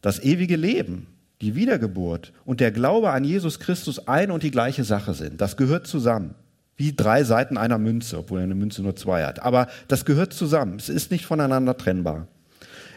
das 0.00 0.18
ewige 0.18 0.56
Leben, 0.56 1.06
die 1.42 1.54
Wiedergeburt 1.54 2.32
und 2.44 2.60
der 2.60 2.70
Glaube 2.70 3.10
an 3.10 3.24
Jesus 3.24 3.60
Christus 3.60 4.08
ein 4.08 4.30
und 4.30 4.42
die 4.42 4.50
gleiche 4.50 4.84
Sache 4.84 5.14
sind. 5.14 5.40
Das 5.40 5.56
gehört 5.56 5.86
zusammen. 5.86 6.34
Wie 6.76 6.94
drei 6.94 7.24
Seiten 7.24 7.58
einer 7.58 7.76
Münze, 7.76 8.18
obwohl 8.18 8.40
eine 8.40 8.54
Münze 8.54 8.82
nur 8.82 8.96
zwei 8.96 9.24
hat. 9.24 9.42
Aber 9.42 9.68
das 9.88 10.06
gehört 10.06 10.32
zusammen. 10.32 10.76
Es 10.78 10.88
ist 10.88 11.10
nicht 11.10 11.26
voneinander 11.26 11.76
trennbar. 11.76 12.26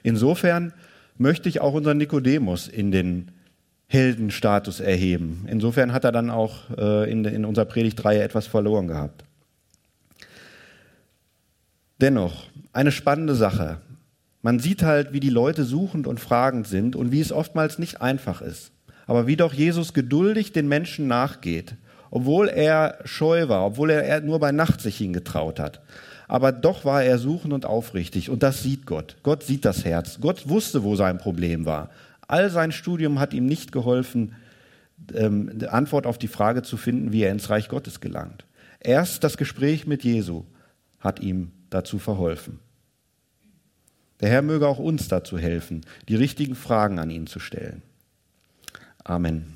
Insofern 0.04 0.72
möchte 1.18 1.50
ich 1.50 1.60
auch 1.60 1.74
unseren 1.74 1.98
Nikodemus 1.98 2.70
in 2.70 2.92
den 2.92 3.32
Heldenstatus 3.88 4.80
erheben. 4.80 5.46
Insofern 5.50 5.94
hat 5.94 6.04
er 6.04 6.12
dann 6.12 6.30
auch 6.30 6.70
äh, 6.78 7.12
in, 7.12 7.26
in 7.26 7.46
unserer 7.46 7.66
Predigtreihe 7.66 8.24
etwas 8.24 8.48
verloren 8.48 8.88
gehabt. 8.88 9.24
Dennoch, 12.02 12.48
eine 12.74 12.92
spannende 12.92 13.36
Sache. 13.36 13.78
Man 14.42 14.60
sieht 14.60 14.84
halt, 14.84 15.14
wie 15.14 15.20
die 15.20 15.30
Leute 15.30 15.64
suchend 15.64 16.08
und 16.08 16.20
fragend 16.20 16.68
sind 16.68 16.96
und 16.96 17.12
wie 17.12 17.22
es 17.22 17.32
oftmals 17.32 17.80
nicht 17.80 18.02
einfach 18.02 18.42
ist. 18.42 18.72
Aber 19.06 19.28
wie 19.28 19.38
doch 19.38 19.54
Jesus 19.54 19.94
geduldig 19.94 20.52
den 20.52 20.68
Menschen 20.68 21.08
nachgeht, 21.08 21.76
obwohl 22.10 22.50
er 22.50 23.00
scheu 23.06 23.48
war, 23.48 23.66
obwohl 23.66 23.90
er 23.90 24.22
nur 24.22 24.40
bei 24.40 24.52
Nacht 24.52 24.82
sich 24.82 24.98
hingetraut 24.98 25.60
hat. 25.60 25.82
Aber 26.28 26.52
doch 26.52 26.86
war 26.86 27.04
er 27.04 27.18
suchend 27.20 27.54
und 27.54 27.66
aufrichtig 27.66 28.30
und 28.30 28.44
das 28.44 28.64
sieht 28.64 28.86
Gott. 28.86 29.18
Gott 29.24 29.44
sieht 29.44 29.66
das 29.66 29.86
Herz. 29.86 30.20
Gott 30.20 30.48
wusste, 30.48 30.84
wo 30.84 30.96
sein 30.96 31.18
Problem 31.18 31.66
war. 31.66 31.90
All 32.28 32.50
sein 32.50 32.72
Studium 32.72 33.20
hat 33.20 33.34
ihm 33.34 33.46
nicht 33.46 33.72
geholfen, 33.72 34.36
ähm, 35.14 35.60
Antwort 35.70 36.06
auf 36.06 36.18
die 36.18 36.28
Frage 36.28 36.62
zu 36.62 36.78
finden, 36.78 37.12
wie 37.12 37.24
er 37.24 37.32
ins 37.32 37.50
Reich 37.50 37.68
Gottes 37.68 38.00
gelangt. 38.00 38.46
Erst 38.80 39.24
das 39.24 39.38
Gespräch 39.38 39.88
mit 39.88 40.04
Jesu 40.04 40.46
hat 41.00 41.20
ihm 41.20 41.52
dazu 41.70 42.00
verholfen. 42.00 42.60
Der 44.20 44.30
Herr 44.30 44.42
möge 44.42 44.68
auch 44.68 44.80
uns 44.80 45.08
dazu 45.08 45.38
helfen, 45.38 45.82
die 46.08 46.16
richtigen 46.16 46.56
Fragen 46.56 47.00
an 47.00 47.10
ihn 47.10 47.28
zu 47.28 47.40
stellen. 47.40 47.82
Amen. 49.04 49.54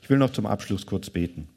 Ich 0.00 0.08
will 0.08 0.18
noch 0.18 0.30
zum 0.30 0.46
Abschluss 0.46 0.86
kurz 0.86 1.10
beten. 1.10 1.48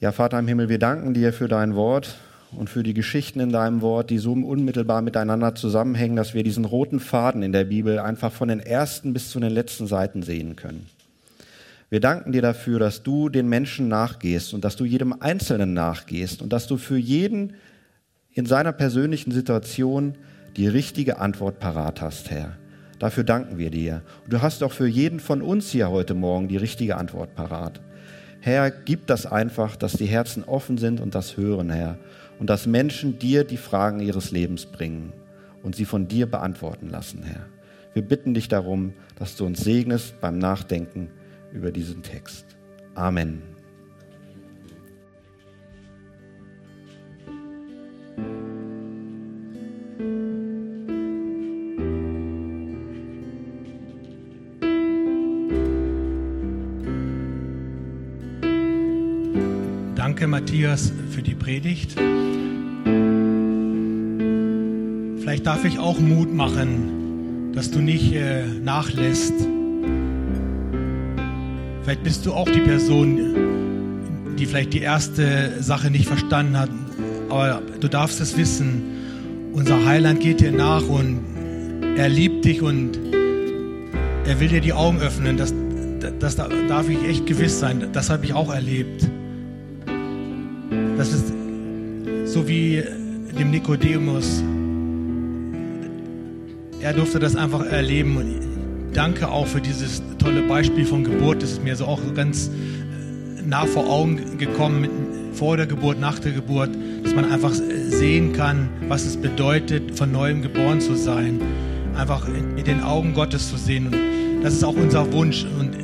Ja, 0.00 0.10
Vater 0.10 0.38
im 0.38 0.48
Himmel, 0.48 0.68
wir 0.68 0.78
danken 0.78 1.14
dir 1.14 1.32
für 1.32 1.46
dein 1.46 1.76
Wort 1.76 2.18
und 2.56 2.70
für 2.70 2.82
die 2.82 2.94
Geschichten 2.94 3.40
in 3.40 3.50
deinem 3.50 3.80
Wort, 3.80 4.10
die 4.10 4.18
so 4.18 4.32
unmittelbar 4.32 5.02
miteinander 5.02 5.54
zusammenhängen, 5.54 6.16
dass 6.16 6.34
wir 6.34 6.42
diesen 6.42 6.64
roten 6.64 7.00
Faden 7.00 7.42
in 7.42 7.52
der 7.52 7.64
Bibel 7.64 7.98
einfach 7.98 8.32
von 8.32 8.48
den 8.48 8.60
ersten 8.60 9.12
bis 9.12 9.30
zu 9.30 9.40
den 9.40 9.52
letzten 9.52 9.86
Seiten 9.86 10.22
sehen 10.22 10.56
können. 10.56 10.86
Wir 11.90 12.00
danken 12.00 12.32
dir 12.32 12.42
dafür, 12.42 12.78
dass 12.78 13.02
du 13.02 13.28
den 13.28 13.48
Menschen 13.48 13.88
nachgehst 13.88 14.54
und 14.54 14.64
dass 14.64 14.76
du 14.76 14.84
jedem 14.84 15.12
Einzelnen 15.20 15.74
nachgehst 15.74 16.40
und 16.40 16.52
dass 16.52 16.66
du 16.66 16.78
für 16.78 16.96
jeden 16.96 17.54
in 18.32 18.46
seiner 18.46 18.72
persönlichen 18.72 19.30
Situation 19.30 20.14
die 20.56 20.68
richtige 20.68 21.18
Antwort 21.18 21.58
parat 21.58 22.00
hast, 22.00 22.30
Herr. 22.30 22.56
Dafür 22.98 23.24
danken 23.24 23.58
wir 23.58 23.70
dir. 23.70 24.02
Und 24.24 24.32
du 24.32 24.42
hast 24.42 24.62
auch 24.62 24.72
für 24.72 24.86
jeden 24.86 25.20
von 25.20 25.42
uns 25.42 25.70
hier 25.70 25.90
heute 25.90 26.14
Morgen 26.14 26.48
die 26.48 26.56
richtige 26.56 26.96
Antwort 26.96 27.34
parat. 27.34 27.80
Herr, 28.40 28.70
gib 28.70 29.06
das 29.06 29.26
einfach, 29.26 29.76
dass 29.76 29.92
die 29.92 30.06
Herzen 30.06 30.44
offen 30.44 30.78
sind 30.78 31.00
und 31.00 31.14
das 31.14 31.36
hören, 31.36 31.70
Herr. 31.70 31.98
Und 32.42 32.50
dass 32.50 32.66
Menschen 32.66 33.20
dir 33.20 33.44
die 33.44 33.56
Fragen 33.56 34.00
ihres 34.00 34.32
Lebens 34.32 34.66
bringen 34.66 35.12
und 35.62 35.76
sie 35.76 35.84
von 35.84 36.08
dir 36.08 36.26
beantworten 36.26 36.88
lassen, 36.90 37.22
Herr. 37.22 37.46
Wir 37.94 38.02
bitten 38.02 38.34
dich 38.34 38.48
darum, 38.48 38.94
dass 39.16 39.36
du 39.36 39.46
uns 39.46 39.60
segnest 39.60 40.20
beim 40.20 40.38
Nachdenken 40.38 41.08
über 41.52 41.70
diesen 41.70 42.02
Text. 42.02 42.44
Amen. 42.96 43.42
Danke, 59.94 60.26
Matthias, 60.26 60.90
für 61.12 61.22
die 61.22 61.36
Predigt. 61.36 61.96
Vielleicht 65.32 65.46
darf 65.46 65.64
ich 65.64 65.78
auch 65.78 65.98
Mut 65.98 66.34
machen, 66.34 67.52
dass 67.54 67.70
du 67.70 67.78
nicht 67.78 68.12
äh, 68.12 68.44
nachlässt. 68.44 69.32
Vielleicht 71.82 72.02
bist 72.02 72.26
du 72.26 72.34
auch 72.34 72.50
die 72.50 72.60
Person, 72.60 74.36
die 74.38 74.44
vielleicht 74.44 74.74
die 74.74 74.82
erste 74.82 75.62
Sache 75.62 75.90
nicht 75.90 76.04
verstanden 76.04 76.58
hat. 76.58 76.68
Aber 77.30 77.62
du 77.80 77.88
darfst 77.88 78.20
es 78.20 78.36
wissen. 78.36 78.82
Unser 79.54 79.86
Heiland 79.86 80.20
geht 80.20 80.42
dir 80.42 80.52
nach 80.52 80.86
und 80.86 81.20
er 81.96 82.10
liebt 82.10 82.44
dich 82.44 82.60
und 82.60 82.98
er 84.26 84.38
will 84.38 84.48
dir 84.48 84.60
die 84.60 84.74
Augen 84.74 85.00
öffnen. 85.00 85.38
Das, 85.38 85.54
das 86.18 86.36
darf 86.36 86.90
ich 86.90 87.02
echt 87.08 87.24
gewiss 87.24 87.58
sein. 87.58 87.88
Das 87.94 88.10
habe 88.10 88.26
ich 88.26 88.34
auch 88.34 88.52
erlebt. 88.52 89.08
Das 90.98 91.10
ist 91.10 91.32
so 92.26 92.46
wie 92.46 92.82
dem 93.38 93.50
Nikodemus. 93.50 94.44
Er 96.82 96.92
durfte 96.92 97.20
das 97.20 97.36
einfach 97.36 97.64
erleben. 97.64 98.16
Und 98.16 98.40
danke 98.92 99.30
auch 99.30 99.46
für 99.46 99.60
dieses 99.60 100.02
tolle 100.18 100.42
Beispiel 100.42 100.84
von 100.84 101.04
Geburt. 101.04 101.42
Das 101.42 101.52
ist 101.52 101.64
mir 101.64 101.76
so 101.76 101.86
auch 101.86 102.00
ganz 102.14 102.48
äh, 102.48 103.42
nah 103.46 103.66
vor 103.66 103.88
Augen 103.88 104.36
gekommen, 104.36 104.88
vor 105.32 105.56
der 105.56 105.66
Geburt, 105.66 106.00
nach 106.00 106.18
der 106.18 106.32
Geburt, 106.32 106.70
dass 107.04 107.14
man 107.14 107.30
einfach 107.30 107.52
sehen 107.52 108.32
kann, 108.32 108.68
was 108.88 109.06
es 109.06 109.16
bedeutet, 109.16 109.96
von 109.96 110.10
neuem 110.10 110.42
geboren 110.42 110.80
zu 110.80 110.96
sein. 110.96 111.40
Einfach 111.94 112.26
in 112.28 112.64
den 112.64 112.82
Augen 112.82 113.14
Gottes 113.14 113.48
zu 113.50 113.56
sehen. 113.56 113.86
Und 113.86 114.42
das 114.42 114.54
ist 114.54 114.64
auch 114.64 114.74
unser 114.74 115.12
Wunsch. 115.12 115.46
Und 115.58 115.76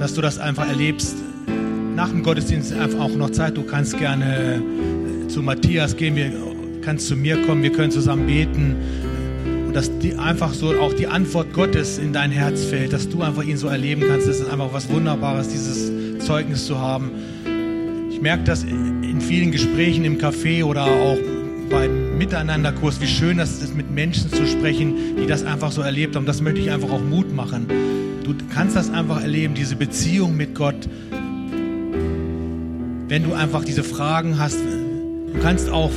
dass 0.00 0.14
du 0.14 0.22
das 0.22 0.38
einfach 0.38 0.68
erlebst, 0.68 1.14
nach 1.94 2.10
dem 2.10 2.24
Gottesdienst 2.24 2.72
einfach 2.72 3.00
auch 3.00 3.14
noch 3.14 3.30
Zeit. 3.30 3.56
Du 3.56 3.62
kannst 3.62 3.96
gerne 3.96 4.56
äh, 4.56 5.28
zu 5.28 5.40
Matthias 5.40 5.96
gehen, 5.96 6.16
wir, 6.16 6.32
kannst 6.82 7.06
zu 7.06 7.16
mir 7.16 7.40
kommen, 7.42 7.62
wir 7.62 7.72
können 7.72 7.92
zusammen 7.92 8.26
beten. 8.26 8.74
Dass 9.76 9.90
die 9.98 10.14
einfach 10.14 10.54
so 10.54 10.80
auch 10.80 10.94
die 10.94 11.06
Antwort 11.06 11.52
Gottes 11.52 11.98
in 11.98 12.14
dein 12.14 12.30
Herz 12.30 12.64
fällt, 12.64 12.94
dass 12.94 13.10
du 13.10 13.20
einfach 13.20 13.42
ihn 13.42 13.58
so 13.58 13.68
erleben 13.68 14.04
kannst. 14.08 14.26
Das 14.26 14.40
ist 14.40 14.48
einfach 14.50 14.72
was 14.72 14.88
Wunderbares, 14.88 15.48
dieses 15.48 16.24
Zeugnis 16.24 16.64
zu 16.64 16.78
haben. 16.78 17.10
Ich 18.10 18.22
merke 18.22 18.44
das 18.44 18.64
in 18.64 19.20
vielen 19.20 19.52
Gesprächen 19.52 20.06
im 20.06 20.16
Café 20.16 20.64
oder 20.64 20.84
auch 20.86 21.18
beim 21.68 22.16
Miteinanderkurs, 22.16 23.02
wie 23.02 23.06
schön 23.06 23.36
das 23.36 23.60
ist, 23.62 23.76
mit 23.76 23.90
Menschen 23.90 24.32
zu 24.32 24.46
sprechen, 24.46 24.94
die 25.20 25.26
das 25.26 25.44
einfach 25.44 25.70
so 25.70 25.82
erlebt 25.82 26.16
haben. 26.16 26.24
Das 26.24 26.40
möchte 26.40 26.60
ich 26.60 26.70
einfach 26.70 26.88
auch 26.88 27.02
Mut 27.02 27.34
machen. 27.34 27.66
Du 28.24 28.34
kannst 28.54 28.76
das 28.76 28.88
einfach 28.88 29.20
erleben, 29.20 29.52
diese 29.52 29.76
Beziehung 29.76 30.38
mit 30.38 30.54
Gott, 30.54 30.88
wenn 33.08 33.24
du 33.24 33.34
einfach 33.34 33.62
diese 33.62 33.84
Fragen 33.84 34.38
hast. 34.38 34.56
Du 34.56 35.38
kannst 35.42 35.68
auch 35.68 35.90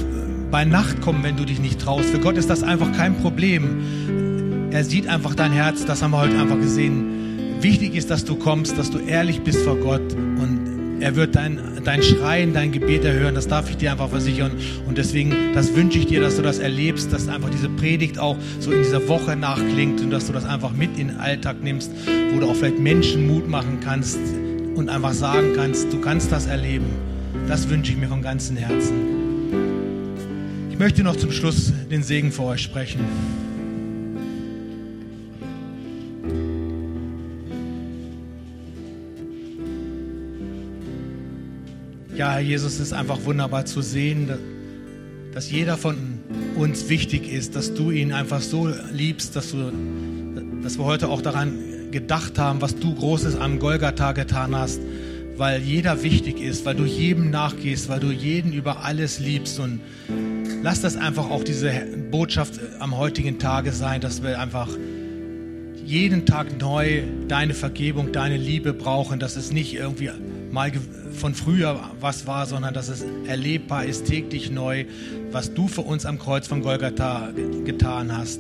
bei 0.52 0.66
Nacht 0.66 1.02
kommen, 1.02 1.24
wenn 1.24 1.38
du 1.38 1.46
dich 1.46 1.60
nicht 1.60 1.80
traust. 1.80 2.10
Für 2.10 2.20
Gott 2.20 2.38
ist 2.38 2.50
das 2.50 2.64
einfach 2.64 2.92
kein 2.92 3.16
Problem. 3.18 4.70
Er 4.72 4.84
sieht 4.84 5.08
einfach 5.08 5.36
dein 5.36 5.52
Herz, 5.52 5.86
das 5.86 6.02
haben 6.02 6.12
wir 6.12 6.20
heute 6.20 6.40
einfach 6.40 6.60
gesehen. 6.60 7.60
Wichtig 7.62 7.96
ist, 7.96 8.10
dass 8.10 8.26
du 8.26 8.36
kommst, 8.36 8.78
dass 8.78 8.90
du 8.90 9.00
ehrlich 9.00 9.42
bist 9.42 9.62
vor 9.64 9.76
Gott 9.76 10.14
und 10.14 11.00
er 11.02 11.16
wird 11.16 11.36
dein, 11.36 11.60
dein 11.84 12.04
Schreien, 12.04 12.54
dein 12.54 12.72
Gebet 12.72 13.06
erhören. 13.06 13.36
Das 13.36 13.48
darf 13.48 13.70
ich 13.70 13.78
dir 13.78 13.92
einfach 13.92 14.10
versichern. 14.10 14.52
Und 14.86 14.98
deswegen, 14.98 15.54
das 15.54 15.74
wünsche 15.76 15.98
ich 15.98 16.08
dir, 16.08 16.20
dass 16.20 16.36
du 16.36 16.42
das 16.42 16.60
erlebst, 16.60 17.14
dass 17.14 17.28
einfach 17.30 17.50
diese 17.50 17.70
Predigt 17.70 18.20
auch 18.20 18.36
so 18.60 18.72
in 18.72 18.84
dieser 18.84 19.08
Woche 19.08 19.36
nachklingt 19.36 20.02
und 20.02 20.12
dass 20.12 20.28
du 20.28 20.34
das 20.34 20.46
einfach 20.46 20.74
mit 20.74 20.98
in 21.00 21.08
den 21.08 21.18
Alltag 21.18 21.58
nimmst, 21.62 21.92
wo 22.34 22.40
du 22.40 22.48
auch 22.48 22.56
vielleicht 22.56 22.80
Menschen 22.80 23.28
Mut 23.28 23.48
machen 23.48 23.80
kannst, 23.82 24.20
und 24.80 24.90
einfach 24.90 25.14
sagen 25.14 25.52
kannst, 25.56 25.92
du 25.92 26.00
kannst 26.00 26.32
das 26.32 26.48
erleben. 26.48 26.86
Das 27.48 27.70
wünsche 27.70 27.92
ich 27.92 27.98
mir 27.98 28.08
von 28.08 28.22
ganzem 28.22 28.56
Herzen. 28.56 29.19
Möchte 30.80 31.04
noch 31.04 31.18
zum 31.18 31.34
Schluss 31.34 31.74
den 31.92 32.04
Segen 32.04 32.32
für 32.32 32.44
euch 32.44 32.62
sprechen. 32.62 33.02
Ja, 42.16 42.32
Herr 42.32 42.40
Jesus, 42.40 42.76
es 42.76 42.80
ist 42.80 42.94
einfach 42.94 43.26
wunderbar 43.26 43.66
zu 43.66 43.82
sehen, 43.82 44.30
dass 45.34 45.52
jeder 45.52 45.76
von 45.76 45.98
uns 46.56 46.88
wichtig 46.88 47.30
ist, 47.30 47.58
dass 47.58 47.74
du 47.74 47.92
ihn 47.92 48.14
einfach 48.14 48.40
so 48.40 48.72
liebst, 48.94 49.36
dass, 49.36 49.52
du, 49.52 49.74
dass 50.64 50.78
wir 50.78 50.86
heute 50.86 51.10
auch 51.10 51.22
daran 51.22 51.92
gedacht 51.92 52.40
haben, 52.40 52.62
was 52.62 52.78
du 52.78 52.96
Großes 52.96 53.36
am 53.36 53.60
Golgatha 53.60 54.14
getan 54.14 54.56
hast, 54.56 54.80
weil 55.36 55.62
jeder 55.62 56.04
wichtig 56.04 56.42
ist, 56.42 56.64
weil 56.64 56.76
du 56.76 56.86
jedem 56.86 57.32
nachgehst, 57.32 57.90
weil 57.90 58.00
du 58.00 58.12
jeden 58.12 58.54
über 58.54 58.86
alles 58.86 59.20
liebst 59.20 59.60
und 59.60 59.82
lass 60.62 60.82
das 60.82 60.96
einfach 60.96 61.30
auch 61.30 61.44
diese 61.44 61.72
Botschaft 62.12 62.60
am 62.80 62.98
heutigen 62.98 63.40
Tage 63.40 63.72
sein, 63.72 64.02
dass 64.02 64.24
wir 64.24 64.40
einfach 64.40 64.70
jeden 65.86 66.26
Tag 66.26 66.60
neu 66.60 67.02
deine 67.28 67.54
Vergebung, 67.54 68.12
deine 68.12 68.38
Liebe 68.38 68.74
brauchen, 68.74 69.20
dass 69.20 69.36
es 69.36 69.52
nicht 69.52 69.74
irgendwie 69.74 70.12
mal 70.52 70.72
von 71.14 71.34
früher 71.34 71.80
was 72.00 72.28
war, 72.28 72.46
sondern 72.46 72.74
dass 72.74 72.90
es 72.90 73.04
erlebbar 73.26 73.86
ist, 73.86 74.06
täglich 74.06 74.52
neu, 74.52 74.86
was 75.32 75.54
du 75.54 75.68
für 75.68 75.82
uns 75.82 76.06
am 76.06 76.20
Kreuz 76.20 76.48
von 76.48 76.62
Golgatha 76.62 77.32
getan 77.66 78.16
hast. 78.16 78.40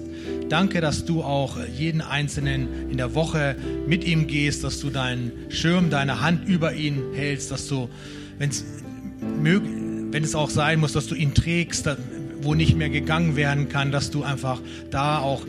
Danke, 0.49 0.81
dass 0.81 1.05
du 1.05 1.23
auch 1.23 1.57
jeden 1.75 2.01
Einzelnen 2.01 2.89
in 2.89 2.97
der 2.97 3.15
Woche 3.15 3.55
mit 3.87 4.03
ihm 4.03 4.27
gehst, 4.27 4.63
dass 4.63 4.79
du 4.79 4.89
deinen 4.89 5.31
Schirm, 5.49 5.89
deine 5.89 6.21
Hand 6.21 6.47
über 6.47 6.73
ihn 6.73 7.01
hältst, 7.13 7.51
dass 7.51 7.67
du, 7.67 7.89
wenn's 8.37 8.63
wenn 10.11 10.23
es 10.23 10.35
auch 10.35 10.49
sein 10.49 10.79
muss, 10.79 10.93
dass 10.93 11.07
du 11.07 11.15
ihn 11.15 11.33
trägst, 11.33 11.89
wo 12.41 12.53
nicht 12.53 12.75
mehr 12.75 12.89
gegangen 12.89 13.35
werden 13.35 13.69
kann, 13.69 13.91
dass 13.91 14.11
du 14.11 14.23
einfach 14.23 14.61
da 14.91 15.19
auch 15.19 15.45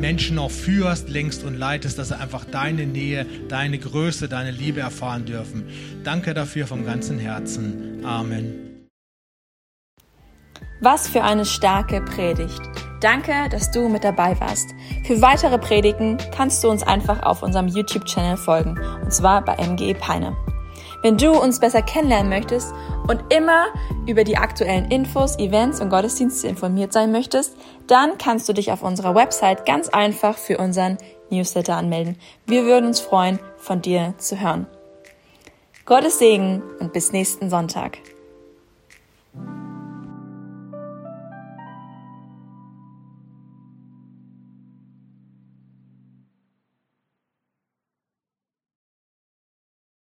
Menschen 0.00 0.38
auch 0.38 0.50
führst, 0.50 1.08
längst 1.08 1.44
und 1.44 1.54
leitest, 1.54 1.98
dass 1.98 2.08
sie 2.08 2.18
einfach 2.18 2.44
deine 2.44 2.86
Nähe, 2.86 3.26
deine 3.48 3.78
Größe, 3.78 4.28
deine 4.28 4.50
Liebe 4.50 4.80
erfahren 4.80 5.24
dürfen. 5.24 5.68
Danke 6.04 6.34
dafür 6.34 6.66
vom 6.66 6.84
ganzen 6.84 7.18
Herzen. 7.18 8.04
Amen. 8.04 8.66
Was 10.80 11.08
für 11.08 11.22
eine 11.22 11.46
starke 11.46 12.02
Predigt. 12.02 12.60
Danke, 13.00 13.32
dass 13.50 13.70
du 13.70 13.88
mit 13.88 14.04
dabei 14.04 14.38
warst. 14.40 14.68
Für 15.06 15.20
weitere 15.22 15.58
Predigen 15.58 16.18
kannst 16.34 16.62
du 16.64 16.68
uns 16.68 16.82
einfach 16.82 17.22
auf 17.22 17.42
unserem 17.42 17.68
YouTube-Channel 17.68 18.36
folgen, 18.36 18.78
und 19.02 19.12
zwar 19.12 19.44
bei 19.44 19.56
MGE 19.56 19.94
Peine. 19.94 20.36
Wenn 21.06 21.18
du 21.18 21.40
uns 21.40 21.60
besser 21.60 21.82
kennenlernen 21.82 22.28
möchtest 22.28 22.74
und 23.06 23.32
immer 23.32 23.66
über 24.08 24.24
die 24.24 24.38
aktuellen 24.38 24.90
Infos, 24.90 25.38
Events 25.38 25.80
und 25.80 25.88
Gottesdienste 25.88 26.48
informiert 26.48 26.92
sein 26.92 27.12
möchtest, 27.12 27.56
dann 27.86 28.18
kannst 28.18 28.48
du 28.48 28.52
dich 28.52 28.72
auf 28.72 28.82
unserer 28.82 29.14
Website 29.14 29.66
ganz 29.66 29.88
einfach 29.88 30.36
für 30.36 30.58
unseren 30.58 30.98
Newsletter 31.30 31.76
anmelden. 31.76 32.16
Wir 32.46 32.64
würden 32.64 32.86
uns 32.86 32.98
freuen, 32.98 33.38
von 33.56 33.80
dir 33.82 34.14
zu 34.18 34.40
hören. 34.40 34.66
Gottes 35.84 36.18
Segen 36.18 36.60
und 36.80 36.92
bis 36.92 37.12
nächsten 37.12 37.50
Sonntag. 37.50 37.98